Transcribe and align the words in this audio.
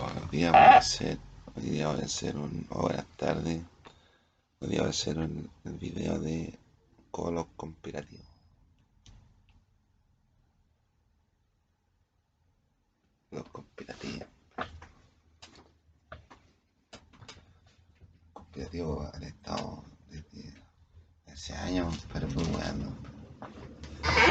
Buenos 0.00 0.30
días. 0.30 0.54
A 0.54 0.78
hacer, 0.78 1.18
hoy 1.54 1.64
día 1.64 1.88
voy 1.88 2.00
a 2.00 2.04
hacer 2.06 2.34
un. 2.38 2.66
o 2.70 2.80
buenas 2.82 3.06
tardes. 3.18 3.60
Hoy 4.60 4.68
día 4.68 4.78
voy 4.78 4.86
a 4.86 4.90
hacer 4.90 5.18
un, 5.18 5.50
el 5.64 5.72
video 5.74 6.18
de 6.18 6.58
colos 7.10 7.46
conspirativos. 7.56 8.24
Los 13.30 13.46
conspirativos. 13.50 14.26
Conspirativos 18.32 19.14
han 19.14 19.22
estado 19.24 19.84
desde 20.08 20.54
hace 21.26 21.52
años, 21.52 22.06
pero 22.14 22.28
muy 22.28 22.44
bueno. 22.44 22.96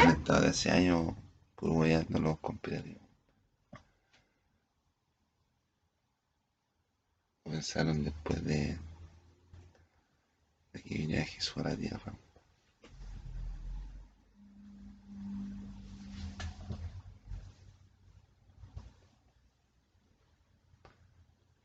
Han 0.02 0.10
estado 0.10 0.40
desde 0.40 0.50
hace 0.50 0.70
años 0.72 1.14
purgueando 1.54 2.18
los 2.18 2.40
conspirativos. 2.40 3.01
Comenzaron 7.52 8.02
después 8.02 8.42
de, 8.44 8.78
de 10.72 10.82
que 10.82 10.94
viniera 10.94 11.22
Jesús 11.26 11.58
a 11.58 11.68
la 11.68 11.76
tierra. 11.76 12.14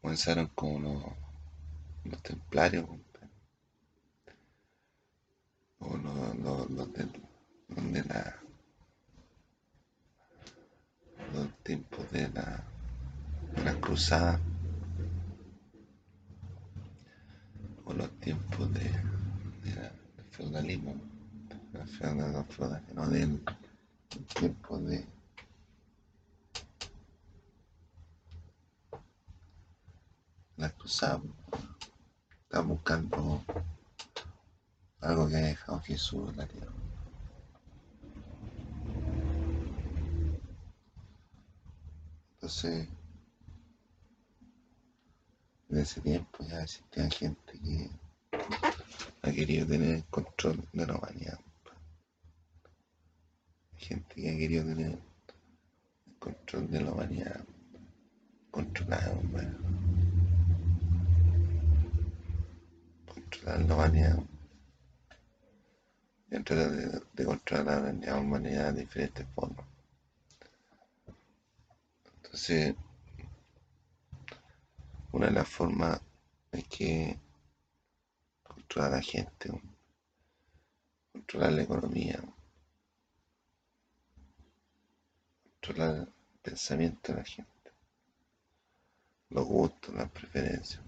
Comenzaron 0.02 0.48
como 0.48 0.80
los, 0.80 1.04
los 2.12 2.22
templarios, 2.22 2.85
o 5.80 5.96
los, 5.96 6.35
los, 6.40 6.70
los 6.70 6.94
del- 6.94 7.22
los 7.70 7.94
de 7.94 8.04
la 8.04 8.35
los 11.34 11.48
tiempos 11.63 12.10
de 12.12 12.27
la, 12.30 12.63
de 13.55 13.63
la 13.63 13.74
cruzada 13.80 14.40
o 17.85 17.94
los 17.94 18.10
tiempos 18.20 18.73
de, 18.73 18.84
de 19.63 19.76
la- 19.76 19.91
del 20.16 20.26
feudalismo, 20.32 20.96
no, 21.99 22.05
feudal, 22.05 22.34
no, 22.34 22.43
feudal, 22.45 22.84
no, 22.93 23.09
del 23.09 23.43
tiempo 24.35 24.77
de 24.79 25.05
la 30.57 30.70
cruzada. 30.70 31.21
Están 32.43 32.67
buscando 32.67 33.43
algo 35.01 35.27
que 35.27 35.35
ha 35.35 35.39
dejado 35.39 35.79
Jesús 35.81 36.29
en 36.29 36.37
la 36.37 36.48
tierra. 36.48 36.71
Entonces, 42.34 42.87
en 45.70 45.77
ese 45.77 46.01
tiempo 46.01 46.45
ya 46.48 46.61
existía 46.61 47.09
gente 47.09 47.59
que 47.59 47.89
ha 49.23 49.32
querido 49.32 49.67
tener 49.67 49.95
el 49.95 50.05
control 50.05 50.63
de 50.71 50.85
la 50.85 50.95
humanidad. 50.95 51.39
Que 54.18 54.32
ha 54.32 54.35
querido 54.35 54.65
tener 54.65 54.93
el 56.07 56.18
control 56.18 56.71
de 56.71 56.82
la 56.82 56.91
humanidad 56.91 57.46
controlada, 58.49 59.12
hombre. 59.12 59.48
Controlar 63.13 63.62
la 63.62 63.76
humanidad. 63.76 64.19
Y 66.31 66.40
tratar 66.41 66.72
de, 67.13 67.25
controlar 67.25 67.94
la 67.94 68.16
humanidad 68.16 68.73
de 68.73 68.81
diferentes 68.81 69.28
formas. 69.35 69.68
Entonces, 72.16 72.75
una 75.12 75.28
de 75.28 75.34
las 75.34 75.47
formas 75.47 76.01
es 76.51 76.63
que 76.63 77.19
controlar 78.41 78.94
a 78.94 78.95
la 78.95 79.01
gente, 79.03 79.51
controlar 81.13 81.53
la 81.53 81.61
economía, 81.61 82.19
¿no? 82.25 82.38
El 85.75 86.07
pensamiento 86.41 87.11
de 87.11 87.19
la 87.19 87.25
gente, 87.25 87.72
los 89.29 89.45
gustos, 89.45 89.94
las 89.94 90.09
preferencias. 90.09 90.81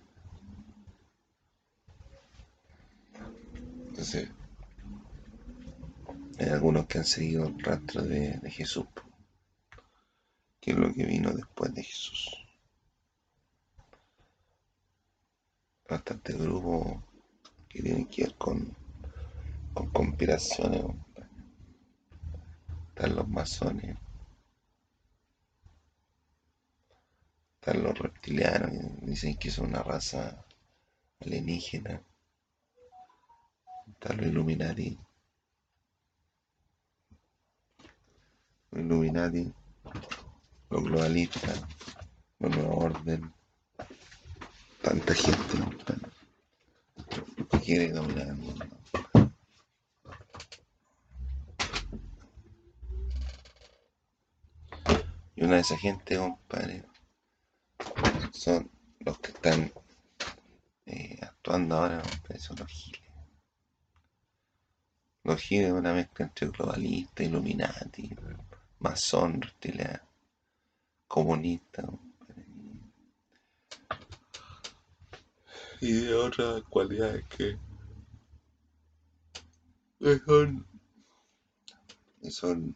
Entonces, 3.89 4.29
hay 6.39 6.49
algunos 6.49 6.85
que 6.85 6.99
han 6.99 7.05
seguido 7.05 7.47
el 7.47 7.59
rastro 7.59 8.01
de, 8.03 8.39
Jesús, 8.49 8.85
que 10.61 10.71
es 10.71 10.77
lo 10.77 10.93
que 10.93 11.05
vino 11.05 11.31
después 11.31 11.73
de 11.73 11.83
Jesús. 11.83 12.37
Bastante 15.89 16.33
grupos 16.33 17.03
que 17.67 17.81
tienen 17.81 18.05
que 18.05 18.23
ver 18.23 18.35
con, 18.35 18.73
con 19.73 19.89
conspiraciones. 19.89 20.85
Están 22.89 23.15
los 23.15 23.27
masones, 23.27 23.97
los 27.73 27.97
reptilianos, 27.97 28.71
dicen 29.01 29.37
que 29.37 29.51
son 29.51 29.67
una 29.67 29.83
raza 29.83 30.43
alienígena. 31.19 32.01
Están 33.91 34.17
los 34.17 34.27
Illuminati. 34.27 34.97
Los 38.71 38.83
Illuminati, 38.85 39.53
los 40.69 40.83
globalistas, 40.83 41.63
los 42.39 42.55
nueva 42.55 42.75
orden, 42.75 43.33
tanta 44.81 45.13
gente, 45.13 45.57
que 47.51 47.59
quiere 47.59 47.91
dominar 47.91 48.27
el 48.27 48.35
mundo. 48.35 48.65
Y 55.35 55.43
una 55.43 55.55
de 55.55 55.61
esa 55.61 55.77
gente, 55.77 56.17
compadre, 56.17 56.83
son 58.31 58.69
los 58.99 59.19
que 59.19 59.31
están 59.31 59.71
eh, 60.85 61.19
actuando 61.21 61.75
ahora, 61.75 62.01
compadre, 62.01 62.39
son 62.39 62.57
los 62.57 62.67
giles. 62.67 63.01
Los 65.23 65.41
giles 65.41 65.67
es 65.67 65.73
una 65.73 65.93
mezcla 65.93 66.25
entre 66.25 66.47
globalista, 66.47 67.23
illuminati, 67.23 68.15
masón, 68.79 69.41
reptiliano, 69.41 70.01
comunista, 71.07 71.83
y 75.81 75.93
de 75.93 76.13
otras 76.13 76.63
cualidades 76.63 77.25
que 77.27 77.57
son, 80.25 80.67
son 82.29 82.75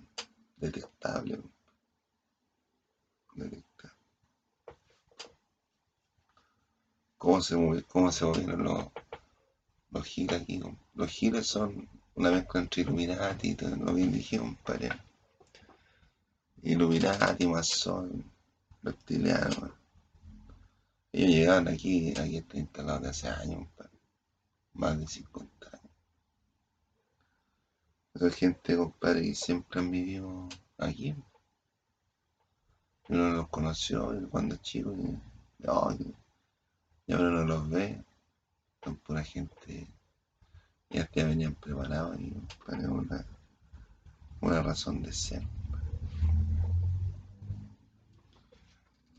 detestables. 0.58 1.40
detestables. 3.36 3.93
¿Cómo 7.24 7.40
se, 7.42 7.56
movi- 7.56 7.86
cómo 7.88 8.12
se 8.12 8.26
movieron 8.26 8.64
los, 8.66 8.86
los 9.92 10.04
giles 10.06 10.42
aquí? 10.42 10.62
Los 10.94 11.10
giles 11.10 11.48
son 11.48 11.88
una 12.16 12.30
mezcla 12.32 12.60
entre 12.60 12.82
Illuminati 12.82 13.52
y 13.52 13.56
todo 13.56 13.74
lo 13.78 13.94
bien 13.94 14.12
dije, 14.12 14.38
compadre. 14.40 14.90
Illuminati, 16.64 17.48
masón, 17.48 18.30
reptiliano. 18.82 19.74
Ellos 21.14 21.30
llegaron 21.30 21.70
aquí, 21.70 22.12
aquí 22.12 22.36
está 22.36 22.58
instalado 22.58 23.08
hace 23.10 23.30
años, 23.30 23.60
compadre. 23.60 24.00
Más 24.74 25.00
de 25.00 25.08
50 25.08 25.68
años. 25.68 25.92
Esa 28.16 28.30
gente, 28.32 28.76
compadre, 28.76 29.22
que 29.22 29.34
siempre 29.34 29.80
han 29.80 29.90
vivido 29.92 30.50
aquí. 30.78 31.16
Uno 33.08 33.30
los 33.30 33.48
conoció 33.48 34.12
cuando 34.30 34.58
chico 34.58 34.92
y, 34.92 35.18
no, 35.60 35.98
y- 37.08 37.12
y 37.12 37.16
ahora 37.16 37.30
no 37.30 37.44
los 37.46 37.70
ve. 37.70 38.04
Son 38.84 38.96
pura 38.98 39.24
gente 39.24 39.88
ya 40.90 41.06
te 41.08 41.24
venían 41.24 41.56
preparados 41.56 42.20
y 42.20 42.32
para 42.66 42.90
una, 42.90 43.26
una 44.42 44.62
razón 44.62 45.02
de 45.02 45.12
ser. 45.12 45.42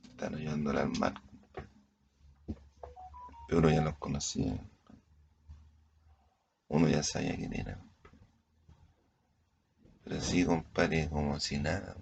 Están 0.05 0.37
ayudándole 0.37 0.81
al 0.81 0.99
mar. 0.99 1.15
Pero 3.49 3.59
uno 3.59 3.71
ya 3.71 3.83
los 3.83 3.97
conocía. 3.99 4.57
Uno 6.69 6.89
ya 6.89 7.03
sabía 7.03 7.37
quién 7.37 7.55
era. 7.55 7.79
Pero 10.05 10.21
sí, 10.21 10.45
compadre, 10.45 11.09
como 11.09 11.41
si 11.41 11.59
nada. 11.59 11.97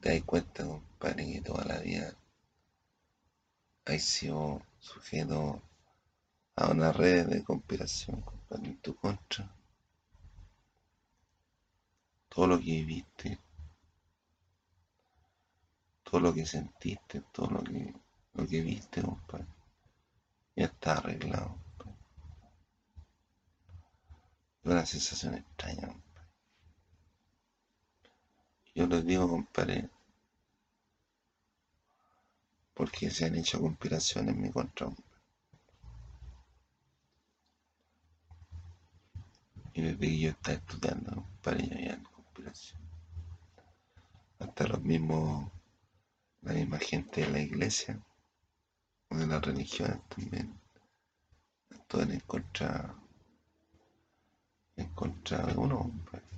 Te 0.00 0.14
das 0.14 0.22
cuenta, 0.24 0.64
compadre, 0.64 1.32
que 1.32 1.40
toda 1.42 1.64
la 1.64 1.78
vida 1.80 2.14
sido 3.98 4.62
sujeto 4.78 5.60
a 6.56 6.70
una 6.70 6.92
red 6.92 7.26
de 7.26 7.42
conspiración, 7.42 8.24
en 8.50 8.76
tu 8.80 8.94
contra. 8.94 9.50
Todo 12.28 12.46
lo 12.46 12.58
que 12.58 12.64
viviste, 12.64 13.38
todo 16.04 16.20
lo 16.20 16.34
que 16.34 16.46
sentiste, 16.46 17.22
todo 17.32 17.50
lo 17.50 17.62
que, 17.62 17.94
lo 18.34 18.46
que 18.46 18.60
viste, 18.60 19.02
compadre, 19.02 19.46
ya 20.54 20.66
está 20.66 20.92
arreglado. 20.98 21.56
compadre. 21.76 21.98
Una 24.64 24.86
sensación 24.86 25.34
extraña, 25.34 25.88
compadre. 25.88 26.28
Yo 28.74 28.86
les 28.86 29.04
digo, 29.04 29.28
compadre, 29.28 29.88
porque 32.80 33.10
se 33.10 33.26
han 33.26 33.34
hecho 33.34 33.60
conspiraciones 33.60 34.34
en 34.34 34.40
mi 34.40 34.50
contra. 34.50 34.88
Y 39.74 39.82
desde 39.82 39.98
que 39.98 40.18
yo 40.18 40.30
estaba 40.30 40.56
estudiando, 40.56 41.10
compadre, 41.12 41.68
ya 41.68 41.74
había 41.74 42.02
conspiración. 42.04 42.80
Hasta 44.38 44.66
los 44.66 44.80
mismos, 44.80 45.52
la 46.40 46.54
misma 46.54 46.78
gente 46.78 47.20
de 47.20 47.30
la 47.30 47.40
iglesia, 47.40 48.00
o 49.10 49.16
de 49.18 49.26
las 49.26 49.42
religiones 49.42 50.00
también, 50.08 50.58
actúan 51.70 52.12
en 52.12 52.20
contra, 52.20 52.94
en 54.76 54.88
contra 54.94 55.44
de 55.44 55.54
uno, 55.54 55.80
compadre. 55.80 56.29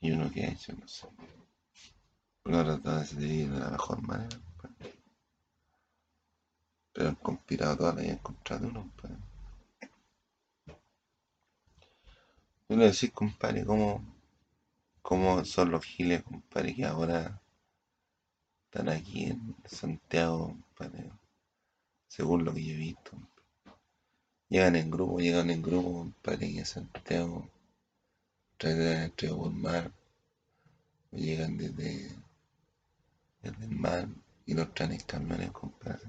Y 0.00 0.12
uno 0.12 0.30
que 0.30 0.44
ha 0.44 0.50
hecho, 0.50 0.72
no 0.74 0.86
sé. 0.86 1.08
Uno 2.44 2.60
ha 2.60 2.64
tratado 2.64 3.00
de 3.00 3.14
vivir 3.16 3.50
de 3.50 3.58
la 3.58 3.70
mejor 3.70 4.02
manera, 4.02 4.38
compadre. 4.38 4.94
Pero 6.92 7.08
han 7.08 7.14
conspirado 7.16 7.76
toda 7.76 7.94
la 7.94 8.02
vida 8.02 8.12
en 8.12 8.18
contra 8.18 8.58
de 8.58 8.66
uno, 8.66 8.80
compadre. 8.80 9.16
Yo 12.68 12.76
le 12.76 12.86
decís, 12.86 13.12
compadre, 13.12 13.64
cómo, 13.64 14.04
cómo 15.00 15.44
son 15.44 15.70
los 15.70 15.84
giles, 15.84 16.22
compadre, 16.22 16.74
que 16.74 16.84
ahora 16.84 17.40
están 18.64 18.88
aquí 18.88 19.26
en 19.26 19.56
Santiago, 19.64 20.48
compadre, 20.48 21.10
según 22.08 22.44
lo 22.44 22.52
que 22.52 22.64
yo 22.64 22.74
he 22.74 22.76
visto. 22.76 23.12
Llegan 24.48 24.76
en 24.76 24.90
grupo, 24.90 25.18
llegan 25.18 25.50
en 25.50 25.62
grupo, 25.62 25.92
compadre, 25.92 26.46
aquí 26.46 26.58
a 26.58 26.64
Santiago, 26.64 27.48
entre 28.58 29.28
por 29.28 29.52
mar, 29.52 29.92
o 31.12 31.16
llegan 31.16 31.56
desde, 31.56 32.10
desde 33.42 33.64
el 33.64 33.70
mar 33.70 34.08
y 34.46 34.54
los 34.54 34.72
traen 34.74 34.92
en 34.92 35.00
camiones, 35.00 35.50
compadre. 35.50 36.08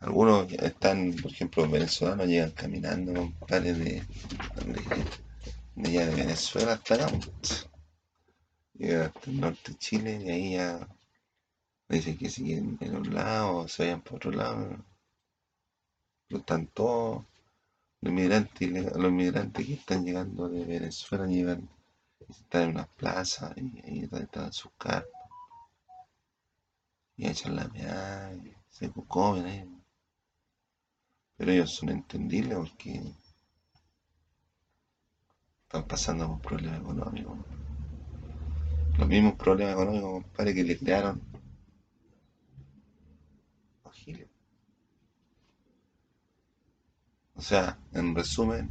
Algunos 0.00 0.50
están, 0.52 1.14
por 1.14 1.30
ejemplo, 1.30 1.68
venezolanos 1.68 2.26
llegan 2.26 2.50
caminando, 2.52 3.12
compadre, 3.12 3.74
de, 3.74 4.02
de, 5.74 5.88
allá 5.88 6.06
de 6.06 6.14
Venezuela 6.14 6.72
hasta 6.72 6.94
acá. 6.94 7.08
pues. 7.08 7.68
Llegan 8.74 9.02
hasta 9.02 9.30
el 9.30 9.40
norte 9.40 9.72
de 9.72 9.78
Chile 9.78 10.22
y 10.24 10.30
ahí 10.30 10.52
ya 10.54 10.88
dicen 11.88 12.16
que 12.16 12.28
siguen 12.30 12.78
en 12.80 12.96
un 12.96 13.14
lado, 13.14 13.68
se 13.68 13.84
vayan 13.84 14.00
por 14.02 14.16
otro 14.16 14.30
lado. 14.32 14.84
Pero 16.28 16.40
están 16.40 16.66
todos 16.68 17.24
los 18.04 18.12
inmigrantes, 18.12 18.70
los 18.96 19.10
inmigrantes 19.10 19.66
que 19.66 19.72
están 19.72 20.04
llegando 20.04 20.46
de 20.50 20.62
Venezuela 20.66 21.26
llegan, 21.26 21.66
están 22.28 22.62
en 22.64 22.70
unas 22.72 22.88
plazas 22.88 23.56
y 23.56 23.80
ahí 23.82 24.08
están 24.12 24.52
sus 24.52 24.70
carpas 24.76 25.10
y 27.16 27.26
echan 27.26 27.56
la 27.56 27.66
meada 27.68 28.34
y 28.34 28.52
se 28.68 28.92
comen. 29.08 29.82
Pero 31.38 31.52
ellos 31.52 31.74
son 31.74 31.88
entendibles 31.88 32.58
porque 32.58 33.00
están 35.62 35.88
pasando 35.88 36.28
por 36.28 36.42
problemas 36.42 36.80
económicos. 36.80 37.38
Los 38.98 39.08
mismos 39.08 39.34
problemas 39.36 39.76
económicos, 39.76 40.24
compadre, 40.24 40.54
que 40.54 40.64
le 40.64 40.78
crearon 40.78 41.22
los 43.82 43.94
giles. 43.94 44.28
O 47.36 47.42
sea, 47.42 47.78
en 47.92 48.14
resumen, 48.14 48.70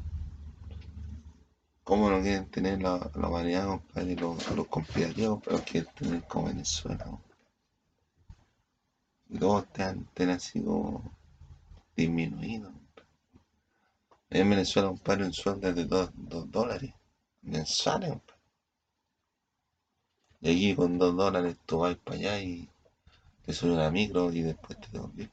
¿cómo 1.84 2.10
no 2.10 2.22
quieren 2.22 2.50
tener 2.50 2.82
la, 2.82 3.10
la 3.16 3.28
humanidad, 3.28 3.68
compadre? 3.68 4.16
Los, 4.16 4.52
los 4.56 4.68
conspirativos, 4.68 5.42
pero 5.44 5.60
quieren 5.64 5.94
tener 5.94 6.24
como 6.24 6.48
Venezuela. 6.48 7.06
Y 9.30 9.38
todos 9.38 9.64
estén, 9.64 10.02
estén 10.08 10.30
así 10.30 10.62
como 10.62 11.12
disminuidos. 11.96 12.74
En 14.30 14.50
Venezuela, 14.50 14.88
compadre, 14.90 15.26
un 15.26 15.34
sueldo 15.34 15.70
es 15.70 15.76
de 15.76 15.86
2 15.86 16.12
dólares 16.52 16.94
mensuales, 17.42 18.10
compadre. 18.10 18.40
Y 20.42 20.50
aquí 20.52 20.76
con 20.76 20.98
2 20.98 21.16
dólares 21.16 21.58
tú 21.66 21.80
vas 21.80 21.96
para 21.98 22.18
allá 22.18 22.42
y 22.42 22.70
te 23.46 23.54
subes 23.54 23.76
una 23.76 23.92
micro 23.92 24.32
y 24.32 24.42
después 24.42 24.80
te 24.80 24.88
devolvés. 24.92 25.30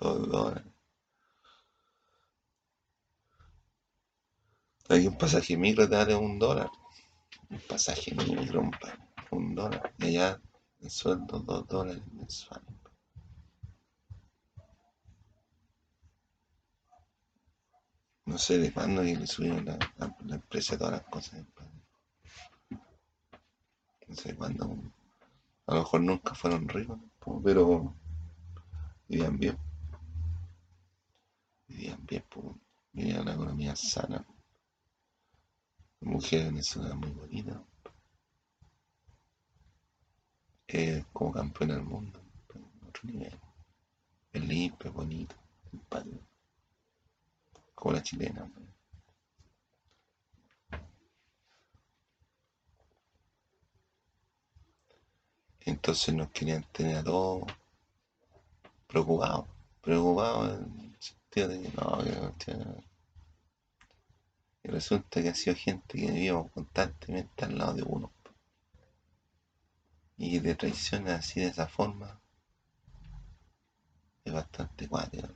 2 0.00 0.28
dólares. 0.30 0.67
Aquí 4.88 5.06
un 5.06 5.18
pasaje 5.18 5.56
micro 5.56 5.88
te 5.88 5.96
vale 5.96 6.14
un 6.14 6.38
dólar. 6.38 6.70
Un 7.50 7.60
pasaje 7.68 8.14
micro, 8.14 8.60
compadre, 8.60 8.98
un 9.30 9.54
dólar. 9.54 9.92
Y 9.98 10.06
allá 10.06 10.40
el 10.80 10.90
sueldo 10.90 11.40
2 11.40 11.66
dólares 11.68 12.02
mensuales. 12.12 12.74
No 18.24 18.38
sé 18.38 18.58
de 18.58 18.72
cuándo 18.72 19.02
que 19.02 19.16
le 19.16 19.26
subieron 19.26 19.64
la, 19.64 19.78
la, 19.96 20.16
la 20.24 20.34
empresa 20.36 20.76
todas 20.78 20.92
las 20.92 21.02
cosas. 21.02 21.44
No 24.06 24.14
sé 24.14 24.34
cuándo. 24.36 24.64
A 25.66 25.74
lo 25.74 25.80
mejor 25.80 26.00
nunca 26.00 26.34
fueron 26.34 26.68
ricos, 26.68 26.98
pero 27.44 27.94
vivían 29.06 29.38
bien. 29.38 29.58
Vivían 31.66 32.04
bien, 32.06 32.24
po. 32.30 32.58
Vivían 32.92 33.20
una 33.22 33.34
economía 33.34 33.76
sana. 33.76 34.26
Mujer 36.00 36.46
venezolana 36.46 36.94
muy 36.94 37.10
bonita. 37.10 37.62
Es 40.66 41.04
como 41.12 41.32
campeona 41.32 41.74
del 41.74 41.84
mundo, 41.84 42.20
en 42.54 42.88
otro 42.88 43.02
nivel. 43.04 43.38
Es 44.32 44.42
simpática. 45.70 46.26
Como 47.74 47.94
la 47.94 48.02
chilena, 48.02 48.44
po. 48.46 48.68
Entonces 55.60 56.14
nos 56.14 56.30
querían 56.30 56.64
tener 56.72 56.96
a 56.96 57.04
todos 57.04 57.44
preocupados. 58.86 59.46
Preocupados 59.82 60.60
en 60.60 60.80
el 60.80 60.96
sentido 60.98 61.48
de 61.48 61.62
que 61.62 61.76
no, 61.76 62.34
que 62.38 62.87
Resulta 64.68 65.20
que 65.20 65.30
ha 65.30 65.34
sido 65.34 65.56
gente 65.56 65.98
que 65.98 66.12
vivíamos 66.12 66.52
constantemente 66.52 67.44
al 67.44 67.58
lado 67.58 67.72
de 67.74 67.82
uno. 67.82 68.08
Y 70.18 70.32
que 70.32 70.40
te 70.42 70.54
traiciona 70.54 71.14
así 71.14 71.40
de 71.40 71.46
esa 71.46 71.66
forma. 71.66 72.20
Es 74.24 74.32
bastante 74.32 74.86
cuático. 74.86 75.26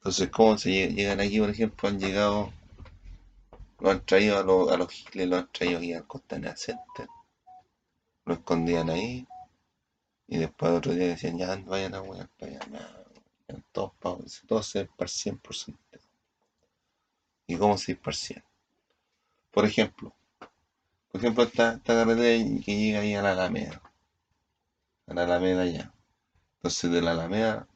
Entonces, 0.00 0.28
¿cómo 0.30 0.58
se 0.58 0.70
lle- 0.70 0.92
llegan 0.92 1.20
aquí, 1.20 1.38
por 1.38 1.50
ejemplo? 1.50 1.88
Han 1.88 2.00
llegado, 2.00 2.50
lo 3.80 3.90
han 3.90 4.04
traído 4.06 4.38
a, 4.38 4.42
los 4.44 4.70
a 4.70 4.76
los 4.76 4.88
giles, 4.92 5.26
lo 5.26 5.36
han 5.36 5.48
traído 5.50 5.78
aquí 5.78 5.92
al 5.92 6.06
Costanera 6.06 6.54
Center, 6.54 7.08
lo 8.26 8.34
escondían 8.34 8.90
ahí, 8.90 9.26
y 10.28 10.38
después 10.38 10.70
otro 10.70 10.94
día 10.94 11.08
decían, 11.08 11.36
ya 11.38 11.56
vayan 11.56 11.94
a 11.94 11.98
allá, 11.98 12.28
ya, 12.38 12.58
ya, 13.48 13.62
todos 13.72 13.92
todos 14.46 14.66
se 14.68 14.82
esparcían 14.82 15.38
por 15.38 15.56
Santiago. 15.56 15.87
¿Y 17.48 17.56
cómo 17.56 17.78
se 17.78 17.92
esparcían? 17.92 18.44
Por 19.50 19.64
ejemplo, 19.64 20.14
por 21.10 21.20
ejemplo, 21.20 21.44
esta, 21.44 21.72
esta 21.72 21.94
carretera 21.94 22.44
que 22.62 22.76
llega 22.76 23.00
ahí 23.00 23.14
a 23.14 23.22
la 23.22 23.32
Alameda, 23.32 23.80
a 25.06 25.14
la 25.14 25.24
Alameda 25.24 25.62
allá. 25.62 25.92
Entonces 26.56 26.90
de 26.90 27.00
la 27.00 27.12
Alameda 27.12 27.66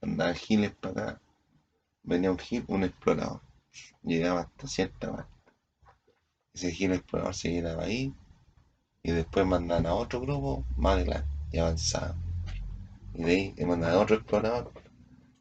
andaba 0.00 0.32
giles 0.32 0.72
para 0.72 1.02
acá, 1.02 1.20
venía 2.02 2.30
un 2.30 2.38
gil, 2.38 2.64
un 2.68 2.84
explorador, 2.84 3.42
llegaba 4.02 4.40
hasta 4.40 4.66
cierta 4.66 5.12
parte. 5.14 5.52
Ese 6.54 6.72
gil 6.72 6.92
explorador 6.92 7.34
se 7.34 7.50
quedaba 7.50 7.84
ahí 7.84 8.14
y 9.02 9.10
después 9.12 9.44
mandan 9.44 9.84
a 9.84 9.92
otro 9.92 10.22
grupo 10.22 10.64
más 10.78 10.94
adelante 10.94 11.28
y 11.52 11.58
avanzaban. 11.58 12.16
Y 13.12 13.24
de 13.24 13.30
ahí 13.30 13.54
le 13.58 13.66
mandan 13.66 13.92
a 13.92 13.98
otro 13.98 14.16
explorador 14.16 14.72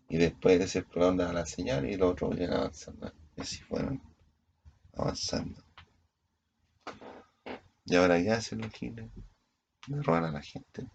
y 0.09 0.17
después 0.17 0.59
de 0.59 0.65
ese 0.65 0.79
explorador 0.79 1.15
daba 1.15 1.33
la 1.33 1.45
señal 1.45 1.89
y 1.89 1.95
los 1.95 2.11
otros 2.11 2.37
iban 2.37 2.53
avanzando. 2.53 3.13
Y 3.37 3.41
así 3.41 3.57
fueron 3.63 4.01
avanzando. 4.93 5.63
Y 7.85 7.95
ahora 7.95 8.21
qué 8.21 8.31
hacen 8.31 8.61
los 8.61 8.73
giles? 8.73 9.09
Le 9.87 10.01
roban 10.01 10.25
a 10.25 10.31
la 10.31 10.41
gente. 10.41 10.87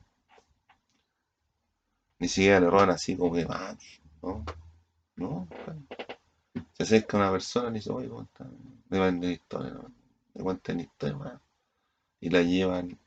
Ni 2.18 2.28
siquiera 2.28 2.61
le 2.61 2.68
roban 2.68 2.90
así 2.90 3.16
como 3.16 3.32
que, 3.32 3.46
ah, 3.49 3.76
no, 4.22 4.44
no, 5.16 5.49
Se 6.75 6.82
acerca 6.82 7.16
una 7.16 7.30
persona 7.30 7.70
y 7.70 7.75
dice, 7.75 7.90
oye, 7.90 8.08
¿cómo 8.08 8.22
está? 8.22 8.46
Le 8.90 8.99
venden 8.99 9.30
historia. 9.30 9.75
Le 10.34 10.42
cuentan 10.42 10.80
historia, 10.80 11.16
weón. 11.16 11.40
Y 12.20 12.30
la 12.30 12.42
llevan, 12.42 12.99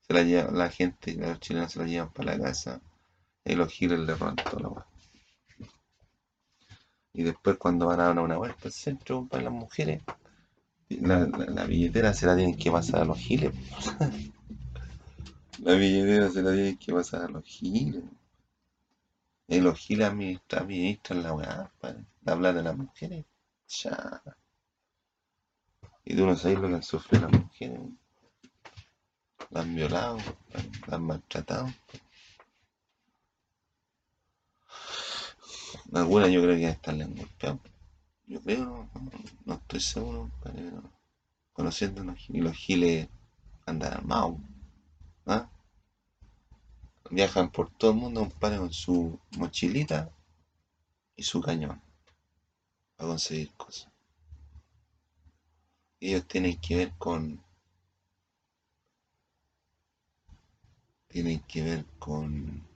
se 0.00 0.14
la 0.14 0.22
lleva 0.22 0.50
la 0.50 0.70
gente, 0.70 1.14
los 1.14 1.40
chilenos 1.40 1.72
se 1.72 1.78
la 1.80 1.86
llevan 1.86 2.12
para 2.12 2.36
la 2.36 2.44
casa 2.44 2.80
y 3.44 3.54
los 3.54 3.70
giles 3.70 4.00
le 4.00 4.14
roban 4.14 4.36
todo 4.36 4.60
la 4.60 4.68
weón. 4.68 4.97
Y 7.12 7.22
después 7.22 7.56
cuando 7.56 7.86
van 7.86 8.00
a 8.00 8.04
dar 8.04 8.18
una 8.18 8.36
vuelta 8.36 8.62
al 8.64 8.72
centro 8.72 9.26
para 9.26 9.44
las 9.44 9.52
mujeres, 9.52 10.02
la, 10.88 11.26
la, 11.26 11.64
billetera 11.64 12.14
se 12.14 12.26
la 12.26 12.36
tienen 12.36 12.56
que 12.56 12.70
pasar 12.70 13.02
a 13.02 13.04
los 13.04 13.18
giles. 13.18 13.52
la 15.58 15.72
billetera 15.74 16.30
se 16.30 16.42
la 16.42 16.52
tienen 16.52 16.78
que 16.78 16.92
pasar 16.92 17.22
a 17.22 17.28
los 17.28 17.44
giles. 17.44 18.02
Y 19.50 19.60
los 19.60 19.78
giles 19.78 20.08
administran, 20.08 20.64
administran 20.64 21.22
la 21.22 21.32
weá, 21.32 21.72
padre. 21.80 22.04
La 22.22 22.36
plata 22.36 22.58
de 22.58 22.64
las 22.64 22.76
mujeres. 22.76 23.24
Ya. 23.66 24.22
Y 26.04 26.14
tú 26.14 26.26
no 26.26 26.36
sabes 26.36 26.58
lo 26.58 26.68
que 26.68 26.74
han 26.74 26.82
sufrido 26.82 27.30
las 27.30 27.40
mujeres. 27.40 27.80
Las 29.48 29.64
han 29.64 29.74
violado, 29.74 30.18
las 30.52 30.92
han 30.92 31.02
maltratado. 31.02 31.68
Algunas 35.92 36.30
yo 36.30 36.42
creo 36.42 36.56
que 36.56 36.68
están 36.68 37.00
en 37.00 37.16
golpeadas. 37.16 37.60
Yo 38.26 38.40
creo, 38.42 38.88
no, 39.46 39.54
estoy 39.54 39.80
seguro, 39.80 40.30
pero 40.42 40.82
giles, 41.54 42.28
y 42.28 42.40
los 42.40 42.54
giles 42.54 43.08
andan 43.66 43.94
armados. 43.94 44.36
¿ah? 45.26 45.48
Viajan 47.10 47.50
por 47.50 47.70
todo 47.70 47.92
el 47.92 47.96
mundo, 47.96 48.20
compadre, 48.20 48.58
con 48.58 48.72
su 48.72 49.18
mochilita 49.38 50.10
y 51.16 51.22
su 51.22 51.40
cañón 51.40 51.80
a 52.98 53.04
conseguir 53.06 53.52
cosas. 53.54 53.90
Ellos 56.00 56.26
tienen 56.26 56.60
que 56.60 56.76
ver 56.76 56.92
con. 56.98 57.42
Tienen 61.08 61.40
que 61.40 61.62
ver 61.62 61.84
con. 61.98 62.67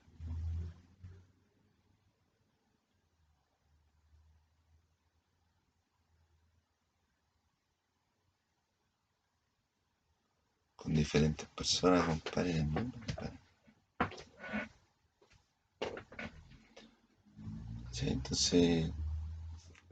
Con 10.82 10.94
diferentes 10.94 11.46
personas, 11.48 12.04
compadre, 12.04 12.50
en 12.50 12.56
el 12.56 12.66
mundo, 12.66 12.98
compadre. 13.06 13.38
Entonces 18.00 18.90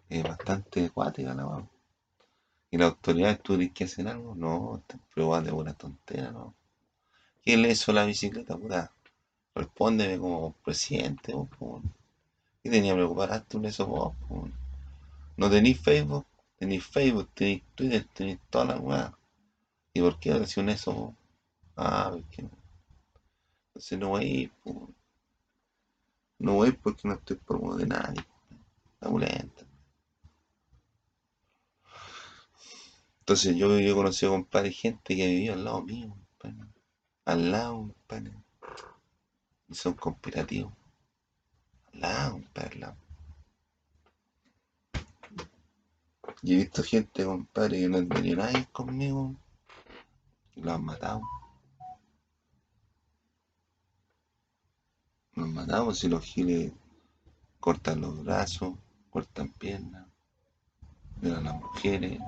es 0.08 0.22
bastante 0.24 0.86
acuática 0.86 1.32
la 1.32 1.46
weá. 1.46 1.68
Y 2.72 2.76
las 2.76 2.90
autoridades, 2.90 3.40
tú 3.40 3.56
que 3.72 3.84
hacen 3.84 4.08
algo, 4.08 4.34
no, 4.34 4.78
están 4.78 5.00
probando 5.14 5.50
de 5.50 5.54
buena 5.54 5.74
tontera, 5.74 6.32
¿no? 6.32 6.54
¿Quién 7.44 7.62
le 7.62 7.70
hizo 7.70 7.92
la 7.92 8.04
bicicleta, 8.04 8.56
puta? 8.56 8.92
Respóndeme 9.54 10.18
como 10.18 10.52
presidente, 10.64 11.34
vos, 11.34 11.48
po. 11.56 11.82
¿Qué 12.62 12.70
tenía 12.70 12.92
que 12.92 12.96
preocuparte 12.96 13.56
en 13.56 13.64
eso 13.66 13.86
vos? 13.86 14.14
No 15.36 15.48
tenéis 15.48 15.80
Facebook, 15.80 16.26
tenéis 16.58 16.84
Facebook, 16.84 17.28
tenéis 17.32 17.62
Twitter, 17.76 18.04
tenéis 18.12 18.40
toda 18.50 18.64
la 18.64 18.76
weá. 18.78 19.19
¿Y 19.92 20.00
por 20.00 20.18
qué 20.20 20.32
hacen 20.32 20.68
eso? 20.68 21.14
Ah, 21.76 22.10
porque 22.12 22.42
no. 22.42 22.50
Entonces 23.68 23.98
no 23.98 24.08
voy 24.10 24.24
a 24.24 24.26
ir, 24.26 24.52
po. 24.62 24.90
No 26.38 26.54
voy 26.54 26.68
a 26.70 26.72
porque 26.72 27.08
no 27.08 27.14
estoy 27.14 27.36
por 27.36 27.60
modo 27.60 27.76
de 27.76 27.86
nadie. 27.86 28.24
Está 28.94 29.08
muy 29.08 29.20
lenta. 29.20 29.64
Entonces 33.20 33.56
yo, 33.56 33.78
yo 33.78 33.92
he 33.92 33.94
conocido, 33.94 34.32
compadre, 34.32 34.72
gente 34.72 35.14
que 35.16 35.26
vivió 35.26 35.52
al 35.52 35.64
lado 35.64 35.82
mío, 35.82 36.16
compadre. 36.38 36.68
Al 37.24 37.52
lado, 37.52 37.76
compadre. 37.76 38.32
Y 39.68 39.74
son 39.74 39.94
conspirativos. 39.94 40.72
Al 41.92 42.00
lado, 42.00 42.32
compadre, 42.32 42.84
al. 42.84 42.96
Y 46.42 46.54
he 46.54 46.56
visto 46.56 46.82
gente, 46.82 47.24
compadre, 47.24 47.80
que 47.80 47.88
no 47.88 48.04
venido 48.04 48.36
nadie 48.38 48.66
conmigo. 48.72 49.34
Lo 50.62 50.72
han 50.72 50.84
matado. 50.84 51.22
Los 55.34 55.48
matamos 55.48 55.98
si 55.98 56.08
los 56.08 56.22
giles 56.22 56.72
cortan 57.60 58.00
los 58.00 58.22
brazos, 58.24 58.74
cortan 59.10 59.48
piernas, 59.48 60.06
violan 61.16 61.46
a 61.46 61.52
las 61.52 61.60
mujeres, 61.60 62.20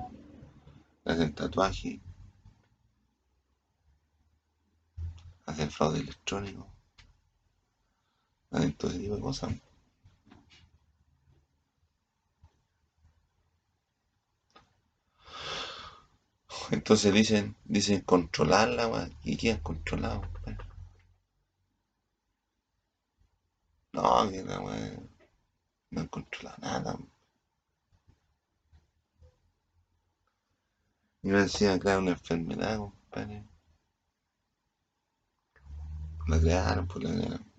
hacen 1.05 1.33
tatuaje, 1.33 1.99
hacen 5.45 5.69
fraude 5.69 5.99
electrónico, 5.99 6.67
hacen 8.51 8.73
todo 8.73 8.91
ese 8.91 8.99
tipo 8.99 9.15
de 9.15 9.21
cosas. 9.21 9.53
Entonces 16.71 17.13
dicen, 17.13 17.55
dicen 17.65 18.01
controlarla. 18.01 19.09
¿Y 19.23 19.37
quién 19.37 19.57
ha 19.57 19.63
controlado? 19.63 20.21
compadre? 20.21 20.57
No, 23.93 24.29
que 24.29 24.43
la 24.43 24.59
weón. 24.59 25.09
No 25.91 26.01
han 26.01 26.07
controlado 26.07 26.57
nada. 26.61 26.97
Y 31.21 31.27
me 31.29 31.39
decían 31.41 31.79
crear 31.79 31.99
una 31.99 32.11
enfermedad, 32.11 32.77
compadre. 32.77 33.43
La 36.27 36.39
crearon, 36.39 36.87
pues 36.87 37.03
la 37.03 37.11
crearon. 37.11 37.53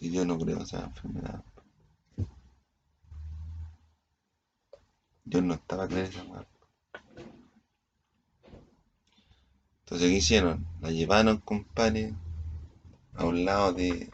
Y 0.00 0.12
yo 0.12 0.24
no 0.24 0.38
creo 0.38 0.62
esa 0.62 0.84
enfermedad. 0.84 1.42
Yo 5.24 5.42
no 5.42 5.54
estaba 5.54 5.84
a 5.84 5.86
weá. 5.86 6.46
Entonces, 9.86 10.08
¿qué 10.08 10.16
hicieron? 10.16 10.66
La 10.80 10.90
llevaron, 10.90 11.38
compadre, 11.38 12.12
a 13.14 13.24
un 13.24 13.44
lado 13.44 13.72
de. 13.72 14.10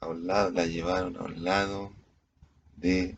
A 0.00 0.08
un 0.08 0.26
lado, 0.26 0.50
la 0.50 0.66
llevaron 0.66 1.16
a 1.16 1.22
un 1.22 1.44
lado 1.44 1.92
de 2.74 3.16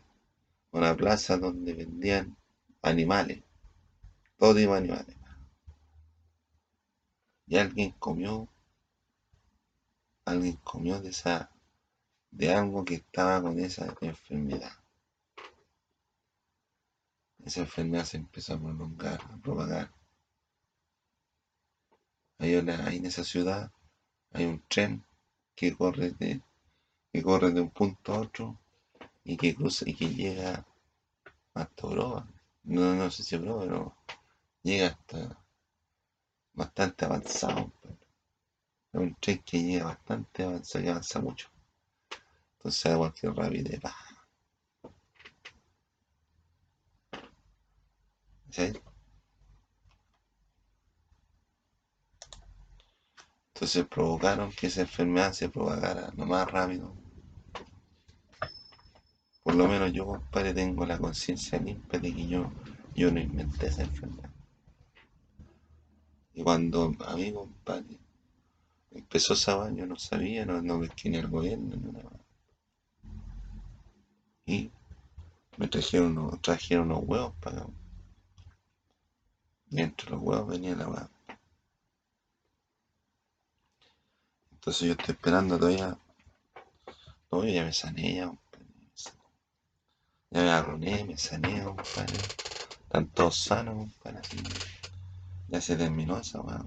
una 0.71 0.95
plaza 0.95 1.37
donde 1.37 1.73
vendían 1.73 2.37
animales. 2.83 3.41
Todo 4.37 4.53
tipo 4.53 4.73
de 4.73 4.77
animales. 4.77 5.17
Y 7.47 7.57
alguien 7.57 7.89
comió. 7.97 8.47
Alguien 10.25 10.57
comió 10.57 11.01
de 11.01 11.09
esa. 11.09 11.49
de 12.29 12.53
algo 12.53 12.85
que 12.85 12.93
estaba 12.93 13.41
con 13.41 13.59
esa 13.59 13.95
enfermedad. 14.01 14.73
Esa 17.43 17.61
enfermedad 17.61 18.05
se 18.05 18.17
empezó 18.17 18.53
a 18.53 18.59
prolongar, 18.59 19.19
a 19.23 19.37
propagar. 19.37 20.00
Ahí 22.41 22.55
en 22.55 23.05
esa 23.05 23.23
ciudad 23.23 23.71
hay 24.33 24.45
un 24.45 24.61
tren 24.67 25.05
que 25.55 25.75
corre 25.77 26.11
de, 26.11 26.41
que 27.13 27.23
corre 27.23 27.51
de 27.51 27.61
un 27.61 27.69
punto 27.71 28.13
a 28.13 28.19
otro 28.21 28.59
y 29.23 29.37
que 29.37 29.55
cruza 29.55 29.85
y 29.89 29.95
que 29.95 30.09
llega 30.09 30.65
hasta 31.55 31.87
Europa. 31.87 32.27
No, 32.63 32.95
no 32.95 33.11
sé 33.11 33.23
si 33.23 33.35
Europa, 33.35 33.61
pero 33.65 33.95
llega 34.63 34.87
hasta 34.87 35.37
bastante 36.53 37.03
avanzado. 37.03 37.73
Es 38.93 39.01
un 39.01 39.15
tren 39.15 39.39
que 39.43 39.61
llega 39.61 39.83
bastante 39.83 40.43
avanzado, 40.43 40.83
que 40.85 40.89
avanza 40.91 41.19
mucho. 41.19 41.49
Entonces 42.59 42.85
a 42.93 42.97
cualquier 42.97 43.33
rapidez, 43.35 43.79
pa. 43.81 43.93
¿Sí? 48.51 48.71
Entonces 53.61 53.85
provocaron 53.85 54.51
que 54.51 54.65
esa 54.65 54.81
enfermedad 54.81 55.33
se 55.33 55.47
propagara 55.47 56.11
lo 56.17 56.25
más 56.25 56.49
rápido. 56.49 56.95
Por 59.43 59.53
lo 59.53 59.67
menos 59.67 59.93
yo, 59.93 60.07
compadre, 60.07 60.51
tengo 60.51 60.83
la 60.83 60.97
conciencia 60.97 61.59
limpia 61.59 61.99
de 61.99 62.11
que 62.11 62.27
yo, 62.27 62.51
yo 62.95 63.11
no 63.11 63.19
inventé 63.19 63.67
esa 63.67 63.83
enfermedad. 63.83 64.31
Y 66.33 66.41
cuando 66.41 66.91
a 67.05 67.15
mí, 67.15 67.31
compadre, 67.31 67.99
empezó 68.89 69.35
esa 69.35 69.53
vaina, 69.53 69.81
yo 69.81 69.85
no 69.85 69.95
sabía, 69.95 70.43
no, 70.43 70.59
no 70.59 70.81
ni 71.03 71.17
al 71.17 71.27
gobierno, 71.27 71.75
ni 71.75 71.91
nada. 71.91 72.19
Y 74.47 74.71
me 75.57 75.67
trajeron 75.67 76.41
trajeron 76.41 76.91
unos 76.91 77.03
huevos 77.07 77.35
para 77.39 77.61
acá. 77.61 77.69
Y 79.69 79.81
entre 79.81 80.09
los 80.09 80.19
huevos 80.19 80.47
venía 80.47 80.75
la. 80.75 81.10
Entonces 84.61 84.89
yo 84.89 84.91
estoy 84.93 85.15
esperando 85.15 85.57
todavía. 85.57 85.97
No, 87.31 87.43
yo 87.43 87.49
ya 87.49 87.65
me 87.65 87.73
sané 87.73 88.17
ya, 88.17 88.31
me 90.29 90.51
arruiné, 90.51 91.03
me 91.03 91.17
sané, 91.17 91.63
compadre. 91.63 92.19
Están 92.83 93.07
todos 93.07 93.37
sanos, 93.37 93.73
compadre. 93.73 94.21
Ya 95.47 95.59
se 95.59 95.75
terminó 95.75 96.19
esa 96.19 96.41
weá. 96.41 96.63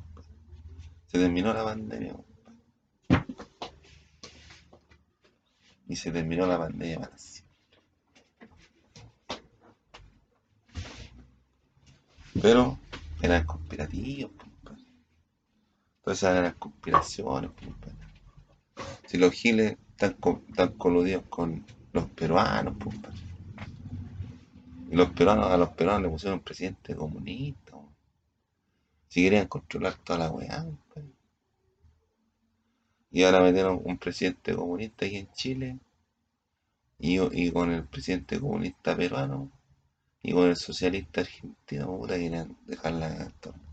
Se 1.06 1.20
terminó 1.20 1.54
la 1.54 1.62
pandemia, 1.62 2.14
compadre. 2.14 2.58
Y 5.86 5.94
se 5.94 6.10
terminó 6.10 6.48
la 6.48 6.58
pandemia 6.58 6.98
para 6.98 7.16
siempre. 7.16 7.56
Pero 12.42 12.76
eran 13.22 13.46
conspirativos. 13.46 14.43
Todas 16.04 16.22
esas 16.22 16.54
conspiraciones, 16.56 17.50
compadre. 17.52 17.96
Si 19.06 19.18
los 19.18 19.32
giles 19.32 19.76
están, 19.90 20.12
co- 20.14 20.42
están 20.48 20.72
coludidos 20.78 21.24
con 21.28 21.64
los 21.92 22.06
peruanos, 22.10 22.76
compadre. 22.78 23.18
Y 24.90 24.96
los 24.96 25.10
peruanos, 25.10 25.46
a 25.46 25.56
los 25.56 25.70
peruanos 25.70 26.02
le 26.02 26.08
pusieron 26.10 26.38
un 26.38 26.44
presidente 26.44 26.94
comunista, 26.96 27.76
weón. 27.76 27.94
Si 29.08 29.22
querían 29.22 29.48
controlar 29.48 29.94
toda 30.04 30.18
la 30.18 30.30
weá. 30.30 30.66
Y 33.10 33.22
ahora 33.22 33.40
metieron 33.40 33.80
un 33.82 33.96
presidente 33.96 34.54
comunista 34.54 35.06
aquí 35.06 35.16
en 35.16 35.32
Chile. 35.32 35.78
Y, 36.98 37.50
con 37.52 37.70
el 37.70 37.84
presidente 37.86 38.40
comunista 38.40 38.96
peruano. 38.96 39.48
Y 40.22 40.32
con 40.32 40.48
el 40.48 40.56
socialista 40.56 41.20
argentino, 41.22 41.86
puta, 41.96 42.14
querían 42.14 42.56
cagar 42.82 43.32
toda. 43.40 43.63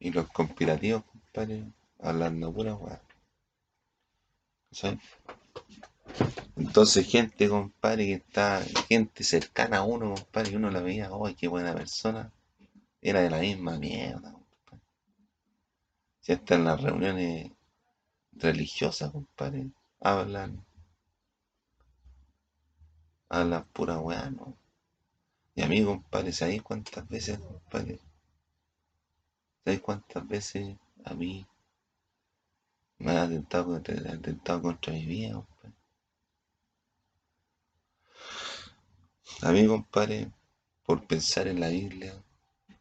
Y 0.00 0.10
los 0.10 0.28
conspirativos, 0.28 1.04
compadre, 1.04 1.62
hablando 2.00 2.52
pura 2.52 2.74
weá. 2.74 3.00
Entonces, 6.56 7.06
gente, 7.06 7.48
compadre, 7.48 8.06
que 8.06 8.14
está, 8.14 8.62
gente 8.88 9.24
cercana 9.24 9.78
a 9.78 9.82
uno, 9.84 10.14
compadre, 10.14 10.50
que 10.50 10.56
uno 10.56 10.70
la 10.70 10.80
veía, 10.80 11.10
¡ay, 11.24 11.34
qué 11.34 11.48
buena 11.48 11.74
persona! 11.74 12.32
Era 13.02 13.20
de 13.20 13.30
la 13.30 13.40
misma 13.40 13.78
mierda, 13.78 14.32
compadre. 14.32 14.84
Si 16.20 16.32
hasta 16.32 16.54
en 16.54 16.64
las 16.64 16.80
reuniones 16.80 17.50
religiosas, 18.32 19.10
compadre, 19.10 19.70
hablan, 20.00 20.64
hablan 23.28 23.64
pura 23.72 23.98
weá, 23.98 24.30
¿no? 24.30 24.56
Y 25.54 25.62
a 25.62 25.66
mí, 25.66 25.84
compadre, 25.84 26.32
¿sabéis 26.32 26.62
cuántas 26.62 27.06
veces, 27.08 27.38
compadre? 27.38 28.00
¿Sabéis 29.64 29.82
cuántas 29.82 30.26
veces 30.26 30.76
a 31.04 31.14
mí 31.14 31.46
me 32.98 33.10
han 33.10 33.18
atentado 33.18 33.76
atentado 33.76 34.62
contra 34.62 34.92
mi 34.92 35.04
vida, 35.06 35.34
compadre? 35.34 35.74
A 39.42 39.52
mí, 39.52 39.66
compadre, 39.66 40.30
por 40.84 41.06
pensar 41.06 41.46
en 41.48 41.60
la 41.60 41.68
Biblia, 41.68 42.12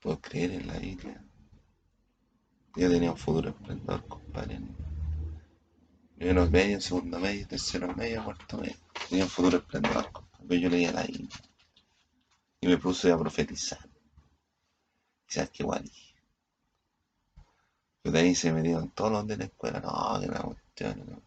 por 0.01 0.19
creer 0.19 0.51
en 0.51 0.67
la 0.67 0.77
Biblia, 0.77 1.23
yo 2.75 2.89
tenía 2.89 3.11
un 3.11 3.17
futuro 3.17 3.49
esplendor, 3.49 4.05
compadre. 4.07 4.59
Primero 6.15 6.49
medio, 6.49 6.79
segundo 6.79 7.19
medio, 7.19 7.47
tercero 7.47 7.93
medio, 7.95 8.23
cuarto 8.23 8.57
medio. 8.57 8.77
Tenía 9.09 9.25
un 9.25 9.29
futuro 9.29 9.57
esplendor, 9.57 10.11
compadre. 10.11 10.59
Yo 10.59 10.69
leía 10.69 10.91
la 10.91 11.03
Biblia 11.03 11.39
y 12.61 12.67
me 12.67 12.77
puse 12.77 13.11
a 13.11 13.17
profetizar. 13.17 13.79
¿Y 15.27 15.33
sabes 15.33 15.49
qué 15.51 15.63
igual? 15.63 15.89
Yo 18.03 18.11
de 18.11 18.19
ahí 18.19 18.35
se 18.35 18.53
metieron 18.53 18.89
todos 18.91 19.11
los 19.11 19.27
de 19.27 19.37
la 19.37 19.45
escuela, 19.45 19.79
no, 19.81 20.19
que 20.19 20.27
la 20.27 20.41
cuestión, 20.41 21.05
no. 21.09 21.21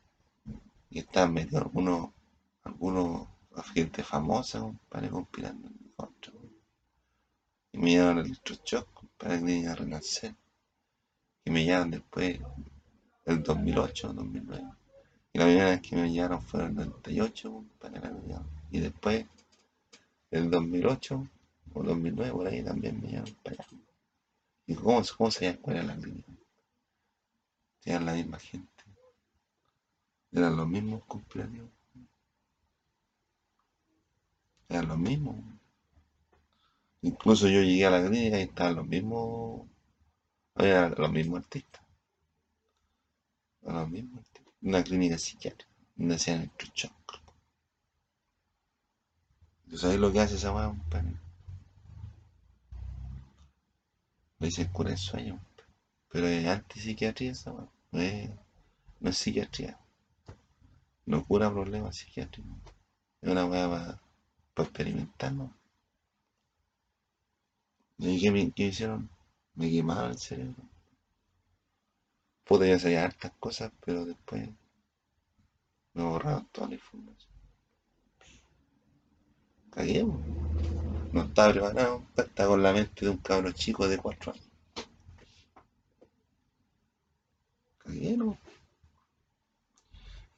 Y 0.91 0.99
estaban 1.01 1.35
metidos 1.35 1.63
algunos, 1.63 2.11
algunos 2.65 3.29
gente 3.75 4.03
famosa, 4.03 4.61
compadre, 4.61 5.11
conspirando 5.11 5.69
en 5.69 5.93
contra. 5.97 6.33
Y 7.73 7.79
me 7.79 7.91
llevaron 7.91 8.19
al 8.19 8.27
electroshock, 8.27 8.93
compadre, 8.93 9.41
que 9.41 9.47
tenía 9.47 9.71
que 9.71 9.77
renacer. 9.77 10.35
Y 11.45 11.51
me 11.51 11.65
llevaron 11.65 11.91
después, 11.91 12.41
el 13.27 13.43
2008, 13.43 14.13
2009. 14.13 14.65
Y 15.35 15.39
la 15.39 15.45
primera 15.45 15.71
vez 15.71 15.81
que 15.81 15.97
me 15.97 16.13
llevaron 16.13 16.43
fue 16.43 16.61
en 16.61 16.67
el 16.67 16.75
98, 16.75 17.53
compadre. 17.53 18.01
Y 18.71 18.81
después, 18.81 19.27
el 20.31 20.51
2008 20.51 21.29
o 21.75 21.83
2009, 21.83 22.33
por 22.33 22.47
ahí 22.47 22.63
también 22.63 23.01
me 23.01 23.09
llevaron 23.09 23.35
para 23.43 23.57
allá. 23.57 23.67
¿Y 24.67 24.75
cómo, 24.75 25.03
cómo 25.17 25.31
sabían 25.31 25.57
cuál 25.57 25.77
era 25.77 25.87
la 25.87 25.97
clínica? 25.97 26.33
Eran 27.85 28.07
la 28.07 28.15
misma 28.15 28.39
gente. 28.39 28.85
Eran 30.31 30.57
los 30.57 30.69
mismos 30.69 31.05
conspirativos. 31.05 31.71
Eran 34.69 34.89
los 34.89 34.99
mismos. 34.99 35.37
Incluso 37.03 37.49
yo 37.49 37.61
llegué 37.61 37.85
a 37.85 37.91
la 37.91 38.07
clínica 38.07 38.39
y 38.39 38.43
estaban 38.43 38.77
los 38.77 38.87
mismos. 38.87 39.67
Había 40.55 40.89
los 40.91 41.13
mismos 41.13 41.41
artistas. 41.41 41.83
Los 43.63 43.91
mismos 43.91 44.21
artistas. 44.21 44.55
Una 44.63 44.85
clínica 44.85 45.19
psiquiátrica. 45.19 45.73
Donde 45.97 46.15
hacían 46.15 46.39
electroshock. 46.39 47.21
¿Tú 49.69 49.79
sabes 49.79 49.99
lo 49.99 50.13
que 50.13 50.21
hace 50.21 50.37
esa 50.37 50.53
weá, 50.53 50.67
compadre? 50.69 51.15
Le 54.39 54.47
dicen 54.47 54.69
cura 54.69 54.91
el 54.91 54.99
sueño. 54.99 55.41
Pero 56.13 56.27
es 56.29 56.47
antipsiquiatría 56.47 57.33
esa 57.33 57.53
weá. 57.53 57.69
No 57.91 58.01
es, 58.01 58.31
no 59.01 59.11
es 59.11 59.17
psiquiatría. 59.17 59.79
No 61.07 61.25
cura 61.25 61.51
problemas 61.51 61.97
psiquiátricos. 61.97 62.53
Es 63.23 63.31
una 63.31 63.47
weá 63.47 63.99
para 64.55 64.69
experimentar, 64.69 65.33
¿no? 65.33 65.55
¿Y 67.99 68.21
qué 68.21 68.31
me, 68.31 68.53
hicieron? 68.55 69.09
Me 69.55 69.71
quemaron 69.71 70.11
el 70.11 70.19
cerebro. 70.19 70.63
Puta, 72.45 72.67
ya 72.67 72.79
sabía 72.79 73.05
hartas 73.05 73.33
cosas, 73.41 73.73
pero 73.85 74.05
después 74.05 74.49
me 75.95 76.03
borraron 76.03 76.47
toda 76.53 76.69
la 76.69 76.75
información. 76.75 77.33
Cagué. 79.71 80.05
No 81.13 81.23
estaba 81.23 81.53
preparado, 81.53 82.05
estaba 82.17 82.49
con 82.51 82.63
la 82.63 82.73
mente 82.73 83.05
de 83.05 83.11
un 83.11 83.19
cabro 83.19 83.53
chico 83.53 83.89
de 83.89 83.97
4 83.99 84.33
años. 84.33 84.52
Cagué, 87.93 88.17
¿no? 88.17 88.39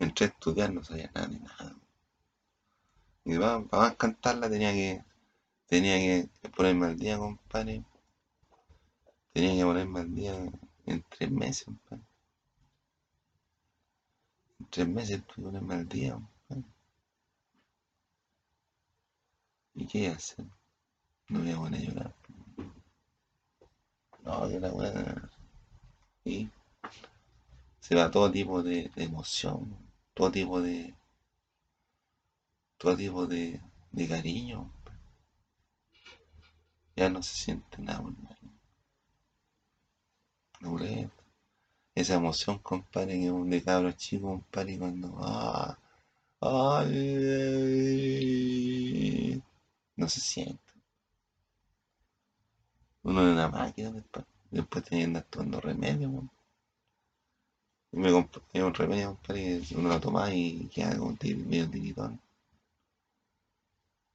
Entré 0.00 0.26
a 0.26 0.28
estudiar, 0.28 0.72
no 0.72 0.82
sabía 0.82 1.10
nada 1.14 1.28
ni 1.28 1.38
nada. 1.38 1.76
Y 3.24 3.38
para, 3.38 3.60
más 3.60 3.96
cantarla 3.96 4.50
tenía 4.50 4.72
que 4.72 5.04
tenía 5.66 5.96
que 5.98 6.48
ponerme 6.50 6.86
al 6.86 6.98
día, 6.98 7.16
compadre. 7.16 7.84
Tenía 9.32 9.54
que 9.54 9.64
ponerme 9.64 10.00
al 10.00 10.14
día 10.14 10.34
en 10.86 11.04
tres 11.08 11.30
meses, 11.30 11.64
compadre. 11.64 12.02
En 14.58 14.66
tres 14.66 14.88
meses 14.88 15.22
tuve 15.24 15.36
que 15.36 15.42
ponerme 15.42 15.74
al 15.74 15.88
día, 15.88 16.12
compadre. 16.14 16.64
¿Y 19.74 19.86
qué 19.86 20.08
a 20.08 20.14
hacer? 20.14 20.44
No 21.28 21.44
iba 21.44 21.56
a 21.56 21.60
poner 21.60 21.80
a 21.80 21.84
llorar. 21.84 22.14
No, 24.24 24.48
que 24.48 24.60
la 24.60 24.72
weá. 24.72 25.30
Y 26.24 26.50
se 27.84 27.94
va 27.94 28.10
todo 28.10 28.30
tipo 28.32 28.62
de, 28.62 28.90
de 28.96 29.04
emoción, 29.04 29.76
todo 30.14 30.30
tipo 30.30 30.62
de. 30.62 30.94
todo 32.78 32.96
tipo 32.96 33.26
de, 33.26 33.60
de 33.92 34.08
cariño. 34.08 34.72
Ya 36.96 37.10
no 37.10 37.22
se 37.22 37.34
siente 37.34 37.82
nada, 37.82 37.98
hermano. 40.60 41.10
Esa 41.94 42.14
emoción, 42.14 42.58
compadre, 42.58 43.20
que 43.20 43.30
un 43.30 43.50
de 43.50 43.62
cabro 43.62 43.92
chico, 43.92 44.28
compadre, 44.28 44.78
cuando. 44.78 45.18
¡Ah! 45.20 45.78
¡Ay! 46.40 46.90
No 49.96 50.08
se 50.08 50.20
siente. 50.20 50.72
Uno 53.02 53.26
es 53.26 53.32
una 53.32 53.48
máquina 53.48 53.90
después. 53.90 54.24
Después 54.50 54.84
andar 54.92 55.24
tomando 55.24 55.60
remedio, 55.60 56.08
weón. 56.08 56.30
Me 57.94 58.11
compré 58.11 58.62
un 58.62 58.74
remedio, 58.74 59.07
compadre, 59.14 59.62
uno 59.76 59.88
lo 59.88 60.00
toma 60.00 60.35
y 60.35 60.66
queda 60.66 60.98
como 60.98 61.16
medio 61.22 61.70
tiritón. 61.70 62.20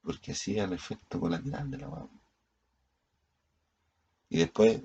Porque 0.02 0.34
era 0.48 0.64
el 0.64 0.74
efecto 0.74 1.18
colateral 1.18 1.70
de 1.70 1.78
la 1.78 1.88
weá. 1.88 2.06
Y 4.28 4.38
después 4.38 4.82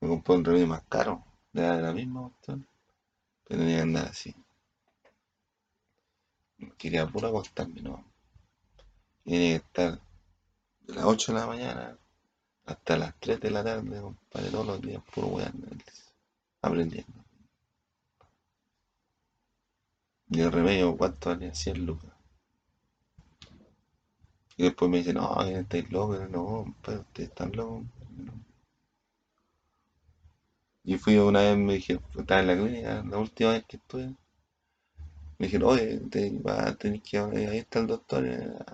me 0.00 0.08
compré 0.08 0.34
un 0.34 0.44
remedio 0.44 0.66
más 0.66 0.82
caro, 0.88 1.24
de 1.52 1.62
la, 1.62 1.76
la 1.76 1.92
misma 1.92 2.22
cuestión. 2.28 2.66
Pero 3.46 3.60
tenía 3.60 3.76
que 3.76 3.82
andar 3.82 4.06
así. 4.08 4.34
Quería 6.76 7.06
puro 7.06 7.28
acostarme, 7.28 7.82
¿no? 7.82 8.04
Tenía 9.24 9.60
que 9.60 9.66
estar 9.66 10.00
de 10.80 10.94
las 10.94 11.04
8 11.04 11.32
de 11.32 11.38
la 11.38 11.46
mañana 11.46 11.98
hasta 12.66 12.96
las 12.96 13.14
3 13.20 13.40
de 13.40 13.50
la 13.50 13.62
tarde, 13.62 14.00
compadre, 14.00 14.50
todos 14.50 14.66
los 14.66 14.80
días, 14.80 15.02
puro 15.14 15.28
weón. 15.28 15.82
aprendiendo. 16.62 17.29
Y 20.30 20.40
el 20.40 20.52
remedio, 20.52 20.96
¿cuánto 20.96 21.30
valía? 21.30 21.52
100 21.52 21.86
lucas. 21.86 22.12
Y 24.56 24.62
después 24.64 24.90
me 24.90 24.98
dicen, 24.98 25.14
no, 25.16 25.42
estáis 25.42 25.90
locos, 25.90 26.30
no, 26.30 26.74
pero 26.84 27.00
ustedes 27.00 27.30
están 27.30 27.50
locos. 27.52 27.82
Y 30.84 30.98
fui 30.98 31.16
una 31.18 31.40
vez, 31.40 31.56
me 31.56 31.74
dije, 31.74 32.00
estaba 32.16 32.40
en 32.40 32.46
la 32.46 32.56
clínica, 32.56 33.02
la 33.08 33.18
última 33.18 33.52
vez 33.52 33.64
que 33.66 33.76
estuve. 33.78 34.14
Me 35.38 35.46
dijeron, 35.46 35.70
oye, 35.70 35.98
te 36.10 36.38
va 36.38 36.68
a 36.68 36.74
tener 36.76 37.00
que 37.02 37.18
ahí 37.18 37.58
está 37.58 37.80
el 37.80 37.86
doctor. 37.88 38.24
El 38.24 38.64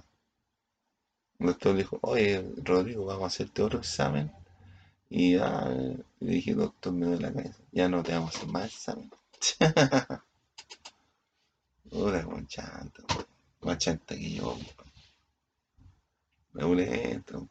doctor 1.38 1.77
dijo, 1.77 1.99
oye, 2.03 2.45
Rodrigo, 2.64 3.07
vamos 3.07 3.25
a 3.25 3.27
hacerte 3.29 3.62
otro 3.62 3.79
examen. 3.79 4.31
Y 5.09 5.37
ya, 5.37 5.69
le 6.21 6.33
dije, 6.33 6.55
doctor, 6.55 6.92
me 6.92 7.07
duele 7.07 7.23
la 7.23 7.33
cabeza. 7.33 7.62
Ya 7.73 7.88
no 7.88 8.03
te 8.03 8.12
vamos 8.12 8.35
a 8.35 8.38
hacer 8.38 8.49
más 8.51 8.66
examen. 8.66 9.11
Hola, 11.92 12.25
como 12.25 12.44
chanta, 12.46 13.03
más 13.62 13.79
chanta 13.79 14.16
que 14.16 14.31
yo, 14.35 14.59
Regulento, 16.53 17.49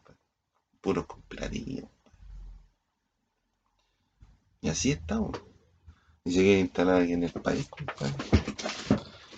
puros 0.81 1.05
conspirativos. 1.05 1.89
Y 4.61 4.69
así 4.69 4.91
estamos. 4.91 5.39
Y 6.25 6.31
se 6.31 6.41
quiere 6.41 6.59
instalar 6.59 7.01
aquí 7.01 7.13
en 7.13 7.23
el 7.23 7.31
país, 7.31 7.69
compadre. 7.69 8.13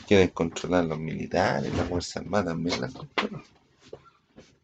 Quieren 0.08 0.30
controlar 0.30 0.86
los 0.86 0.98
militares, 0.98 1.76
la 1.76 1.84
Fuerza 1.84 2.20
Armada 2.22 2.46
también 2.52 2.82
la 2.82 2.88
controlan. 2.88 3.44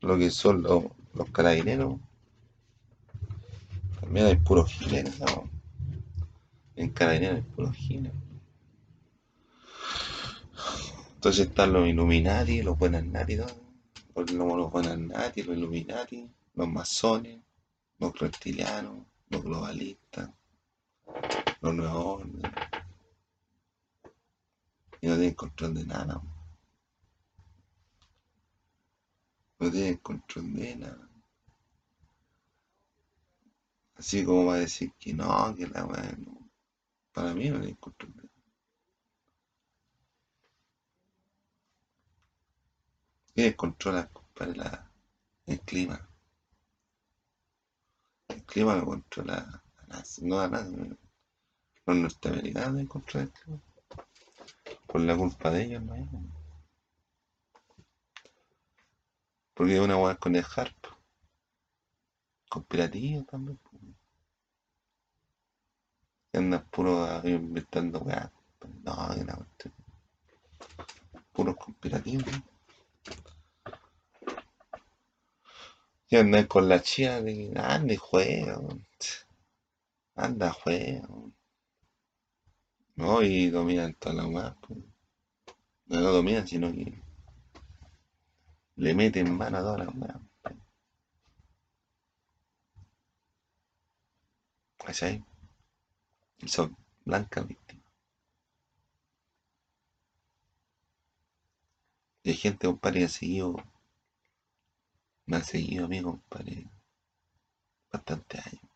Lo 0.01 0.17
que 0.17 0.31
son 0.31 0.63
los, 0.63 0.85
los 1.13 1.29
carabineros. 1.29 1.99
También 3.99 4.25
hay 4.25 4.37
puros 4.37 4.71
giles, 4.71 5.19
¿no? 5.19 5.49
En 6.75 6.89
carabineros 6.89 7.37
hay 7.37 7.41
puros 7.43 7.75
giles. 7.75 8.11
Entonces 11.23 11.47
están 11.47 11.71
los 11.71 11.87
Illuminati, 11.87 12.61
los 12.61 12.77
buenas 12.77 13.05
nati, 13.05 13.37
los, 13.37 13.49
los 14.13 14.69
buenas 14.69 14.99
nati, 14.99 15.41
los 15.43 15.55
Illuminati, 15.55 16.29
los 16.55 16.67
masones, 16.67 17.39
los 17.97 18.19
reptilianos, 18.19 19.05
los 19.29 19.41
globalistas, 19.41 20.29
los 21.61 21.73
nuevos 21.73 22.19
órdenes. 22.19 22.51
Y 24.99 25.07
no 25.07 25.15
tienen 25.15 25.33
control 25.33 25.73
de 25.75 25.85
nada. 25.85 26.21
No 29.59 29.71
tienen 29.71 29.95
control 29.99 30.53
de 30.55 30.75
nada. 30.75 31.09
Así 33.95 34.25
como 34.25 34.47
va 34.47 34.55
a 34.55 34.59
decir 34.59 34.91
que 34.99 35.13
no, 35.13 35.55
que 35.55 35.67
la 35.67 35.85
weá 35.85 36.17
no. 36.17 36.49
Para 37.13 37.33
mí 37.33 37.49
no 37.49 37.59
tienen 37.59 37.77
control 37.77 38.11
de 38.11 38.23
nada. 38.23 38.32
¿Quiénes 43.33 43.55
controlan, 43.55 44.07
compadre, 44.13 44.55
la, 44.55 44.91
el 45.47 45.59
clima? 45.61 46.07
El 48.27 48.43
clima 48.43 48.75
lo 48.75 48.85
controla 48.85 49.63
la 49.75 49.87
NASA, 49.87 50.21
no 50.23 50.37
la 50.37 50.47
NASA. 50.49 50.69
Los 51.85 51.97
norteamericanos 51.97 52.87
controlan 52.87 53.27
el 53.27 53.33
clima. 53.33 53.61
Por 54.87 55.01
la 55.01 55.17
culpa 55.17 55.49
de 55.49 55.63
ellos, 55.63 55.81
no 55.81 55.93
hay. 55.93 56.07
Porque 59.55 59.79
una 59.79 59.97
weá 59.97 60.15
con 60.15 60.35
el 60.35 60.45
harp. 60.55 60.85
Conspirativo 62.49 63.23
también. 63.23 63.59
Y 66.31 66.37
andan 66.37 66.65
puro 66.69 67.19
inventando 67.27 67.99
weá. 67.99 68.31
No, 68.83 69.09
que 69.15 69.25
cuestión. 69.25 69.73
Puros 71.31 71.55
conspirativos. 71.57 72.52
Y 76.09 76.15
andan 76.15 76.47
con 76.47 76.69
la 76.69 76.81
chía 76.81 77.21
de 77.21 77.51
anda 77.55 77.93
y 77.93 77.97
juega. 77.97 78.59
Anda, 80.15 80.51
juega. 80.51 81.07
No, 82.95 83.21
y 83.23 83.49
dominan 83.49 83.93
toda 83.95 84.15
la 84.15 84.27
weá. 84.27 84.55
No, 85.87 85.99
no 86.01 86.11
dominan, 86.11 86.47
sino 86.47 86.71
que 86.71 87.01
le 88.75 88.93
meten 88.93 89.35
mano 89.37 89.57
a 89.57 89.61
toda 89.61 89.77
la 89.79 89.89
weá. 89.89 90.19
¿Cachai? 94.77 95.23
Y 96.39 96.47
son 96.47 96.75
blancas 97.05 97.47
víctimas. 97.47 97.83
Y 102.23 102.29
hay 102.31 102.35
gente, 102.35 102.67
compadre, 102.67 102.99
que 102.99 103.05
ha 103.05 103.09
seguido, 103.09 103.55
me 105.25 105.37
ha 105.37 105.43
seguido 105.43 105.85
a 105.85 105.87
mí, 105.87 106.01
compadre, 106.01 106.69
bastante 107.91 108.39
años. 108.39 108.71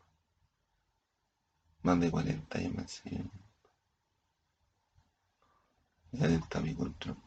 Más 1.83 1.99
de 1.99 2.12
40 2.12 2.57
años 2.57 2.73
me 2.73 2.81
han 2.81 2.88
seguido. 2.88 3.31
Y 6.12 6.23
atenta 6.23 6.60
a 6.60 6.62
mi 6.62 6.73
control, 6.73 7.17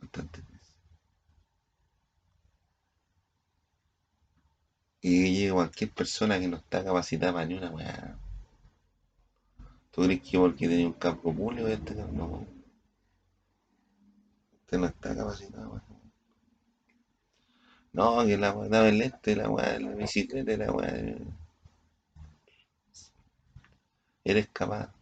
bastante 0.00 0.40
veces. 0.40 0.76
Y 5.00 5.32
llega 5.32 5.54
cualquier 5.54 5.90
persona 5.92 6.40
que 6.40 6.48
no 6.48 6.56
está 6.56 6.84
capacitada 6.84 7.32
para 7.32 7.46
ni 7.46 7.54
una 7.54 7.70
weá. 7.70 8.18
¿Tú 9.92 10.02
crees 10.02 10.22
que 10.22 10.38
porque 10.38 10.68
tenía 10.68 10.86
un 10.86 10.92
campo 10.92 11.34
público 11.34 11.68
este 11.68 11.94
no? 11.94 12.46
Usted 14.60 14.78
no 14.78 14.86
está 14.86 15.16
capacitado 15.16 15.70
para 15.70 15.97
No, 17.92 18.24
que 18.24 18.36
la 18.38 18.52
weá, 18.52 18.68
dame 18.70 18.88
el 18.88 19.02
este, 19.02 19.36
la 19.36 19.50
weá, 19.50 19.78
la 19.78 19.90
bicicleta, 19.94 20.56
la 20.56 20.72
weá. 20.72 20.90
Eres 24.22 24.48
capaz. 24.52 24.92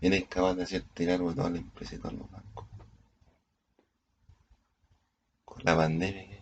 Eres 0.00 0.26
capaz 0.28 0.54
de 0.54 0.64
hacerte 0.64 1.06
cargo 1.06 1.30
de 1.30 1.36
toda 1.36 1.50
la 1.50 1.58
empresa 1.58 1.94
y 1.94 1.98
todos 1.98 2.14
los 2.14 2.30
bancos. 2.30 2.66
Con 5.44 5.62
la 5.64 5.76
pandemia 5.76 6.26
que 6.26 6.40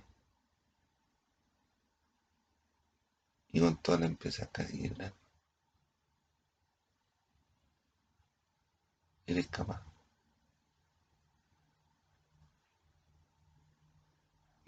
y 3.52 3.60
con 3.60 3.76
todas 3.82 4.00
las 4.00 4.10
empresas 4.10 4.48
casi 4.52 4.80
quebradas. 4.80 5.12
Eres 9.26 9.46
capaz. 9.46 9.87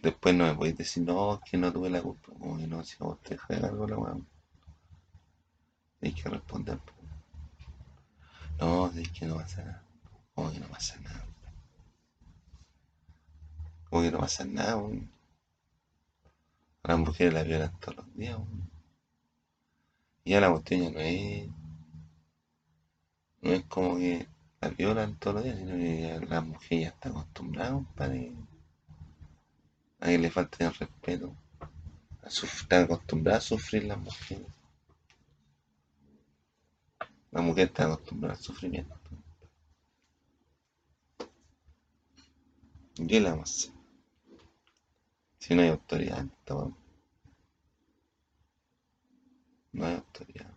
Después 0.03 0.35
no 0.35 0.45
me 0.47 0.55
podéis 0.55 0.79
decir, 0.79 1.03
no, 1.03 1.41
que 1.45 1.59
no 1.59 1.73
tuve 1.73 1.91
la 1.91 2.01
culpa. 2.01 2.33
Que 2.33 2.67
no, 2.67 2.83
si 2.85 2.97
a 3.01 3.05
vos 3.05 3.21
te 3.23 3.35
de 3.35 3.61
cargo 3.61 3.87
la 3.87 3.99
weá. 3.99 4.17
Tienes 6.01 6.23
que 6.23 6.29
responder. 6.31 6.79
po. 6.79 6.93
No, 8.59 8.87
es 8.89 9.09
que 9.11 9.27
no 9.27 9.37
pasa 9.37 9.63
nada. 9.63 9.83
Que 10.53 10.61
no 10.61 10.69
pasa 10.69 11.01
nada. 11.01 11.27
Que 13.91 14.11
no 14.11 14.19
pasa 14.19 14.45
nada, 14.45 14.77
weón. 14.79 15.11
A 16.83 16.89
las 16.89 16.99
mujeres 16.99 17.35
la 17.35 17.43
violan 17.43 17.79
todos 17.81 17.97
los 17.97 18.15
días, 18.17 18.37
weón. 18.37 18.71
Y 20.25 20.31
ya 20.31 20.41
la 20.41 20.51
cuestión 20.51 20.83
ya 20.83 20.91
no 20.91 21.01
es. 21.01 21.49
No 23.43 23.53
es 23.53 23.65
como 23.65 23.97
que 23.97 24.27
la 24.63 24.69
violan 24.71 25.17
todos 25.17 25.37
los 25.37 25.45
días, 25.45 25.59
sino 25.59 25.73
que 25.77 26.01
ya 26.03 26.21
la 26.21 26.41
mujer 26.41 26.81
ya 26.81 26.89
está 26.89 27.11
acostumbrada, 27.11 27.73
compadre. 27.73 28.33
A 30.01 30.07
que 30.07 30.19
le 30.19 30.31
falten 30.31 30.67
el 30.69 30.75
respeto. 30.75 31.37
Están 32.25 32.85
acostumbradas 32.85 33.45
a 33.45 33.49
sufrir 33.49 33.85
las 33.85 33.99
mujeres. 33.99 34.47
La 37.31 37.43
mujer 37.43 37.69
está 37.69 37.85
acostumbrada 37.85 38.35
al 38.35 38.43
sufrimiento. 38.43 38.97
¿Y 42.97 43.07
qué 43.07 43.21
le 43.21 43.31
vamos 43.31 43.51
a 43.51 43.55
hacer? 43.55 43.81
Si 45.39 45.55
no 45.55 45.63
hay 45.63 45.69
autoridad, 45.69 46.25
esta 46.25 46.55
weá. 46.55 46.75
no 49.73 49.87
hay 49.87 49.95
autoridad. 49.95 50.51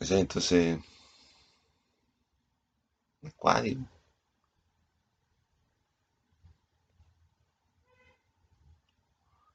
Entonces, 0.00 0.78
es 3.22 3.34
cuático. 3.34 3.82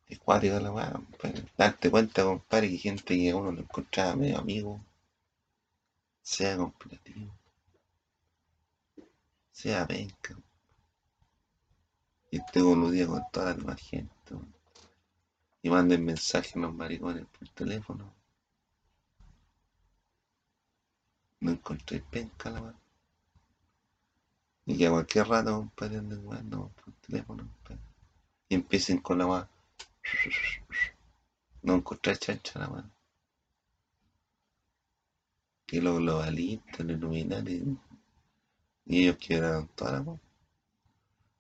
Es 0.08 0.20
cuático 0.20 0.60
la 0.60 0.72
weá, 0.72 0.92
compadre. 0.92 1.46
Darte 1.58 1.90
cuenta, 1.92 2.24
compadre, 2.24 2.70
que 2.70 2.78
gente 2.78 3.16
que 3.16 3.34
uno 3.34 3.52
lo 3.52 3.62
encontraba 3.62 4.16
medio 4.16 4.38
amigo, 4.40 4.80
sea 6.22 6.58
conspirativo, 6.58 7.32
sea 9.52 9.88
penca, 9.88 10.36
Y 12.32 12.38
este 12.38 12.62
coludía 12.62 13.08
con 13.08 13.24
toda 13.32 13.56
la 13.56 13.76
gente. 13.76 14.36
Y 15.64 15.70
manden 15.70 16.06
mensajes 16.06 16.56
a 16.56 16.60
los 16.60 16.74
maricones 16.74 17.26
por 17.28 17.50
teléfono. 17.50 18.14
No 21.40 21.52
encontré 21.52 22.02
penca 22.02 22.50
la 22.52 22.62
weá. 22.62 22.85
Y 24.66 24.78
que 24.78 24.88
a 24.88 24.92
cualquier 24.92 25.28
rato, 25.28 25.58
compadre, 25.58 25.98
anden 25.98 26.28
weando 26.28 26.72
por 26.84 26.94
teléfono, 26.96 27.44
compadre. 27.44 27.82
Y 28.50 28.56
empiecen 28.56 29.00
con 29.00 29.18
la 29.20 29.28
weá. 29.28 29.50
No 31.62 31.76
encontré 31.76 32.18
chancha 32.18 32.60
la 32.60 32.70
weá. 32.70 32.90
Y 35.68 35.82
los 35.82 35.98
globalistas, 35.98 36.86
los 36.86 36.98
Illuminati. 36.98 37.78
Y 38.86 39.04
ellos 39.04 39.18
quebraron 39.18 39.68
toda 39.70 39.92
la 39.94 40.02
weá. 40.02 40.20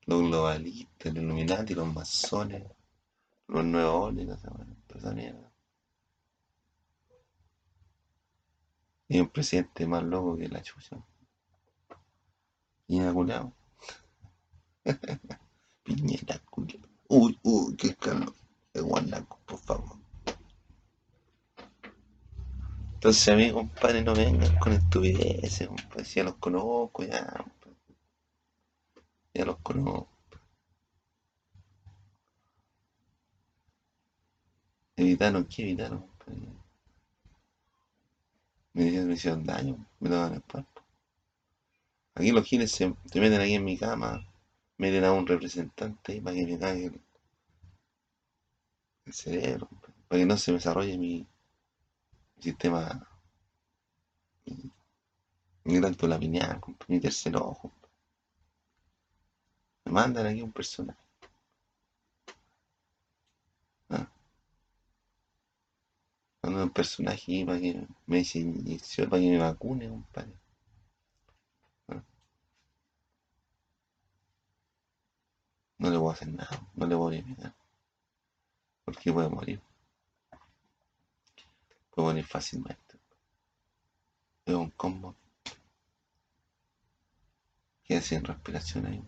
Los 0.06 0.22
globalistas, 0.22 1.14
los 1.14 1.24
Illuminati, 1.24 1.74
los 1.74 1.94
masones, 1.94 2.64
los 3.48 3.66
nuevos 3.66 4.10
órdenes, 4.10 4.40
esa 4.96 5.12
mierda. 5.12 5.52
Y 9.08 9.20
un 9.20 9.30
presidente 9.30 9.86
más 9.86 10.04
loco 10.04 10.38
que 10.38 10.48
la 10.48 10.62
chucha. 10.62 10.98
Y 12.88 12.96
inaculado. 12.98 13.54
Piñera, 15.84 16.36
culiao. 16.52 16.90
Uy, 17.10 17.40
uy, 17.44 17.76
qué 17.76 17.96
calor. 17.96 18.34
De 18.74 18.82
guanaco, 18.82 19.40
por 19.46 19.60
favor. 19.60 19.98
Entonces 22.96 23.28
a 23.30 23.36
mí, 23.36 23.52
compadre, 23.52 24.02
no 24.04 24.16
vengan 24.16 24.58
con 24.58 24.74
estupideces, 24.74 25.68
compadre. 25.68 26.04
Si 26.06 26.16
ya 26.16 26.24
los 26.24 26.36
conozco, 26.38 27.04
ya. 27.04 27.46
Ya 29.36 29.46
los 29.46 29.58
conozco. 29.60 30.10
Evitaron, 34.98 35.46
¿qué 35.46 35.62
evitaron, 35.62 36.00
compadre? 36.00 36.50
Me 38.76 38.92
me 39.06 39.14
hicieron 39.16 39.44
daño, 39.44 39.88
me 40.00 40.08
daban 40.10 40.36
el 40.36 40.44
cuerpo. 40.44 40.75
Aquí 42.16 42.32
los 42.32 42.46
giles 42.46 42.72
se, 42.72 42.96
meten 43.14 43.42
aquí 43.42 43.56
en 43.56 43.66
mi 43.66 43.78
cama, 43.78 44.26
meten 44.78 45.04
a 45.04 45.12
un 45.12 45.28
representante 45.28 46.22
para 46.22 46.36
que 46.36 46.46
me 46.46 46.58
cague 46.58 46.86
el, 46.86 47.02
cerebro, 49.14 49.68
para 50.08 50.20
que 50.20 50.26
no 50.26 50.38
se 50.38 50.54
desarrolle 50.54 50.98
mi, 50.98 51.28
sistema, 52.40 53.06
mi, 54.46 54.72
mi 55.66 55.78
glándula 55.78 56.18
pineal, 56.18 56.62
mi 56.88 57.02
tercer 57.02 57.36
ojo. 57.36 57.72
Me 59.84 59.92
mandan 59.92 60.26
aquí 60.26 60.42
un 60.42 60.54
personaje. 60.54 61.00
Ah, 63.90 64.08
un 66.44 66.70
personaje 66.70 67.46
para 67.46 67.60
que 67.60 67.86
me 68.08 68.20
inyección, 68.20 69.10
para 69.10 69.22
que 69.22 69.30
me 69.30 69.38
vacune, 69.38 69.90
compadre. 69.90 70.45
No 75.86 75.92
le 75.92 75.98
voy 75.98 76.10
a 76.10 76.14
hacer 76.14 76.30
nada, 76.30 76.68
no 76.74 76.88
le 76.88 76.96
voy 76.96 77.20
a 77.20 77.24
pegar, 77.24 77.54
porque 78.84 79.14
puede 79.14 79.30
morir, 79.30 79.62
puede 81.92 82.08
morir 82.08 82.26
fácilmente. 82.26 83.00
Es 84.46 84.56
un 84.56 84.72
combo 84.72 85.16
que 87.84 88.02
sin 88.02 88.24
respiración 88.24 88.88
ahí. 88.88 89.04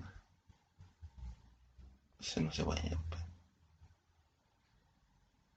Eso 2.19 2.41
no 2.41 2.51
se 2.51 2.63
puede, 2.63 2.89
compadre. 2.89 3.25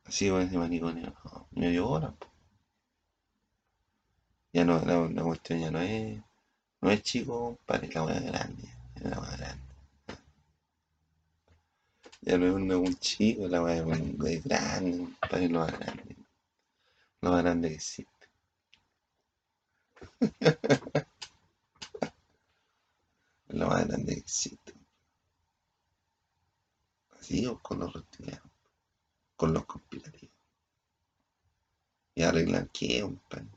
Así 0.04 0.30
con 0.30 0.40
ese 0.40 0.56
manicomio, 0.56 1.14
no, 1.24 1.48
me 1.50 1.68
dio 1.68 1.87
hora, 1.87 2.12
po. 2.12 2.28
Ya 4.54 4.64
no, 4.64 4.80
la, 4.80 5.22
cuestión 5.22 5.61
ya 5.61 5.70
no 5.70 5.80
es, 5.80 6.22
no 6.80 6.90
es 6.90 7.02
chico, 7.02 7.56
compadre, 7.56 7.90
la 7.92 8.04
weá 8.04 8.20
grande. 8.20 9.69
Ya 12.22 12.38
no 12.38 12.46
es 12.46 12.54
un, 12.54 12.72
un 12.72 12.94
chico, 12.96 13.46
la 13.46 13.62
weá 13.62 13.76
es 13.76 13.85
grande, 14.44 15.06
es 15.33 15.50
lo 15.50 15.59
más 15.61 15.78
grande, 15.78 16.16
lo 17.22 17.30
más 17.30 17.42
grande 17.42 17.68
que 17.68 17.74
existe. 17.76 18.28
Lo 23.48 23.66
más 23.68 23.87
grande 23.87 24.14
que 24.14 24.20
existe. 24.20 24.72
Así 27.20 27.46
o 27.46 27.56
con 27.61 27.78
los 27.78 27.92
reptilianos, 27.92 28.50
con 29.37 29.54
los 29.54 29.66
conspirativos. 29.66 30.35
Y 32.14 32.22
arreglan 32.22 32.70
qué, 32.72 33.00
compadre. 33.02 33.48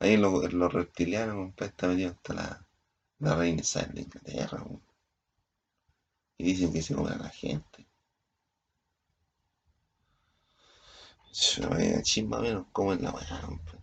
Ahí 0.00 0.16
los, 0.16 0.52
los 0.52 0.72
reptilianos, 0.72 1.36
compadre, 1.36 1.70
está 1.70 1.88
metido 1.88 2.10
hasta 2.12 2.34
la, 2.34 2.66
la 3.20 3.36
reina 3.36 3.62
Isabel 3.62 3.94
de 3.94 4.02
Inglaterra. 4.02 4.64
Y 6.38 6.44
dicen 6.44 6.72
que 6.72 6.80
se 6.80 6.94
comen 6.94 7.14
a 7.14 7.18
la 7.24 7.28
gente. 7.30 7.73
Yo, 11.34 11.64
eh, 11.78 12.00
chin, 12.02 12.28
más 12.28 12.40
o 12.40 12.42
menos, 12.44 12.66
como 12.70 12.92
es 12.92 13.00
la 13.00 13.10
weá, 13.10 13.40
compadre. 13.40 13.80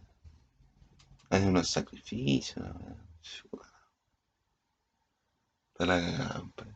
Hacen 1.29 1.49
unos 1.49 1.67
sacrificios, 1.69 2.57
la 2.65 2.71
weá. 2.71 2.95
Está 5.73 5.85
la 5.85 5.99
cagada, 5.99 6.39
compadre. 6.39 6.75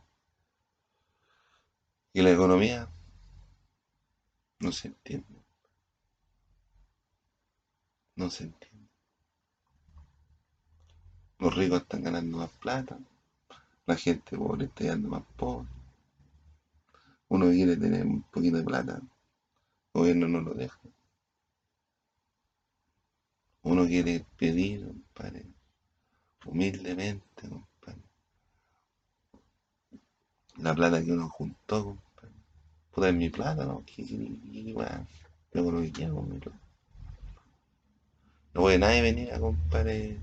Y 2.12 2.20
la 2.20 2.30
economía 2.30 2.90
no 4.60 4.70
se 4.70 4.88
entiende, 4.88 5.42
no 8.16 8.28
se 8.28 8.44
entiende. 8.44 8.90
Los 11.38 11.54
ricos 11.54 11.80
están 11.82 12.02
ganando 12.02 12.36
más 12.36 12.50
plata, 12.50 12.98
la 13.86 13.96
gente 13.96 14.36
pobre 14.36 14.66
está 14.66 14.84
quedando 14.84 15.08
más 15.08 15.22
pobre. 15.36 15.68
Uno 17.28 17.46
quiere 17.46 17.76
tener 17.76 18.04
un 18.04 18.22
poquito 18.24 18.58
de 18.58 18.62
plata, 18.62 19.00
gobierno 19.96 20.28
no 20.28 20.40
lo 20.40 20.54
deja. 20.54 20.78
Uno 23.62 23.86
quiere 23.86 24.24
pedir, 24.38 24.86
compadre, 24.86 25.46
humildemente, 26.44 27.48
compadre, 27.48 28.02
la 30.58 30.74
plata 30.74 31.02
que 31.02 31.12
uno 31.12 31.28
juntó, 31.28 31.84
compadre. 31.84 32.34
Puta, 32.92 33.08
es 33.08 33.14
mi 33.14 33.28
plata, 33.30 33.64
¿no? 33.66 33.84
¿Qué, 33.84 34.04
qué, 34.04 34.74
lo 35.52 35.80
que 35.80 35.92
quiero 35.92 36.14
con 36.14 36.28
mi. 36.28 36.38
No 38.54 38.60
puede 38.62 38.78
nadie 38.78 39.02
venir 39.02 39.32
a, 39.32 39.40
compadre, 39.40 40.18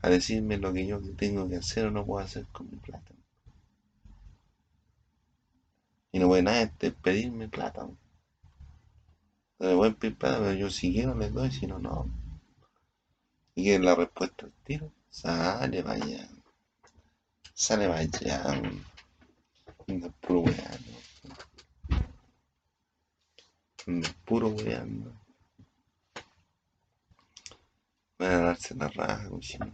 a 0.00 0.08
decirme 0.08 0.56
lo 0.58 0.72
que 0.72 0.86
yo 0.86 1.00
tengo 1.16 1.48
que 1.48 1.56
hacer 1.56 1.86
o 1.86 1.90
no 1.90 2.04
puedo 2.04 2.24
hacer 2.24 2.46
con 2.52 2.70
mi 2.70 2.76
plata. 2.76 3.12
Y 6.12 6.18
no 6.18 6.28
puede 6.28 6.42
nadie 6.42 6.70
pedirme 6.90 7.48
plata. 7.48 7.88
Pueden 9.62 9.94
pedir 9.94 10.18
plata, 10.18 10.38
pero 10.40 10.54
yo 10.54 10.70
si 10.70 10.92
quiero 10.92 11.14
les 11.14 11.32
doy, 11.32 11.48
si 11.52 11.68
no, 11.68 11.78
no. 11.78 12.10
¿Y 13.54 13.62
qué 13.62 13.76
es 13.76 13.80
la 13.80 13.94
respuesta 13.94 14.46
al 14.46 14.52
tiro? 14.64 14.92
Sale 15.08 15.84
allá. 15.86 16.28
Sale 17.54 17.84
allá. 17.84 18.42
Anda 19.86 20.08
puro 20.20 20.40
weando. 20.40 20.92
Anda 23.86 24.08
puro 24.24 24.48
weando. 24.48 25.12
Van 28.18 28.32
a 28.32 28.38
darse 28.38 28.74
la 28.74 28.88
raja, 28.88 29.28
cochino. 29.28 29.72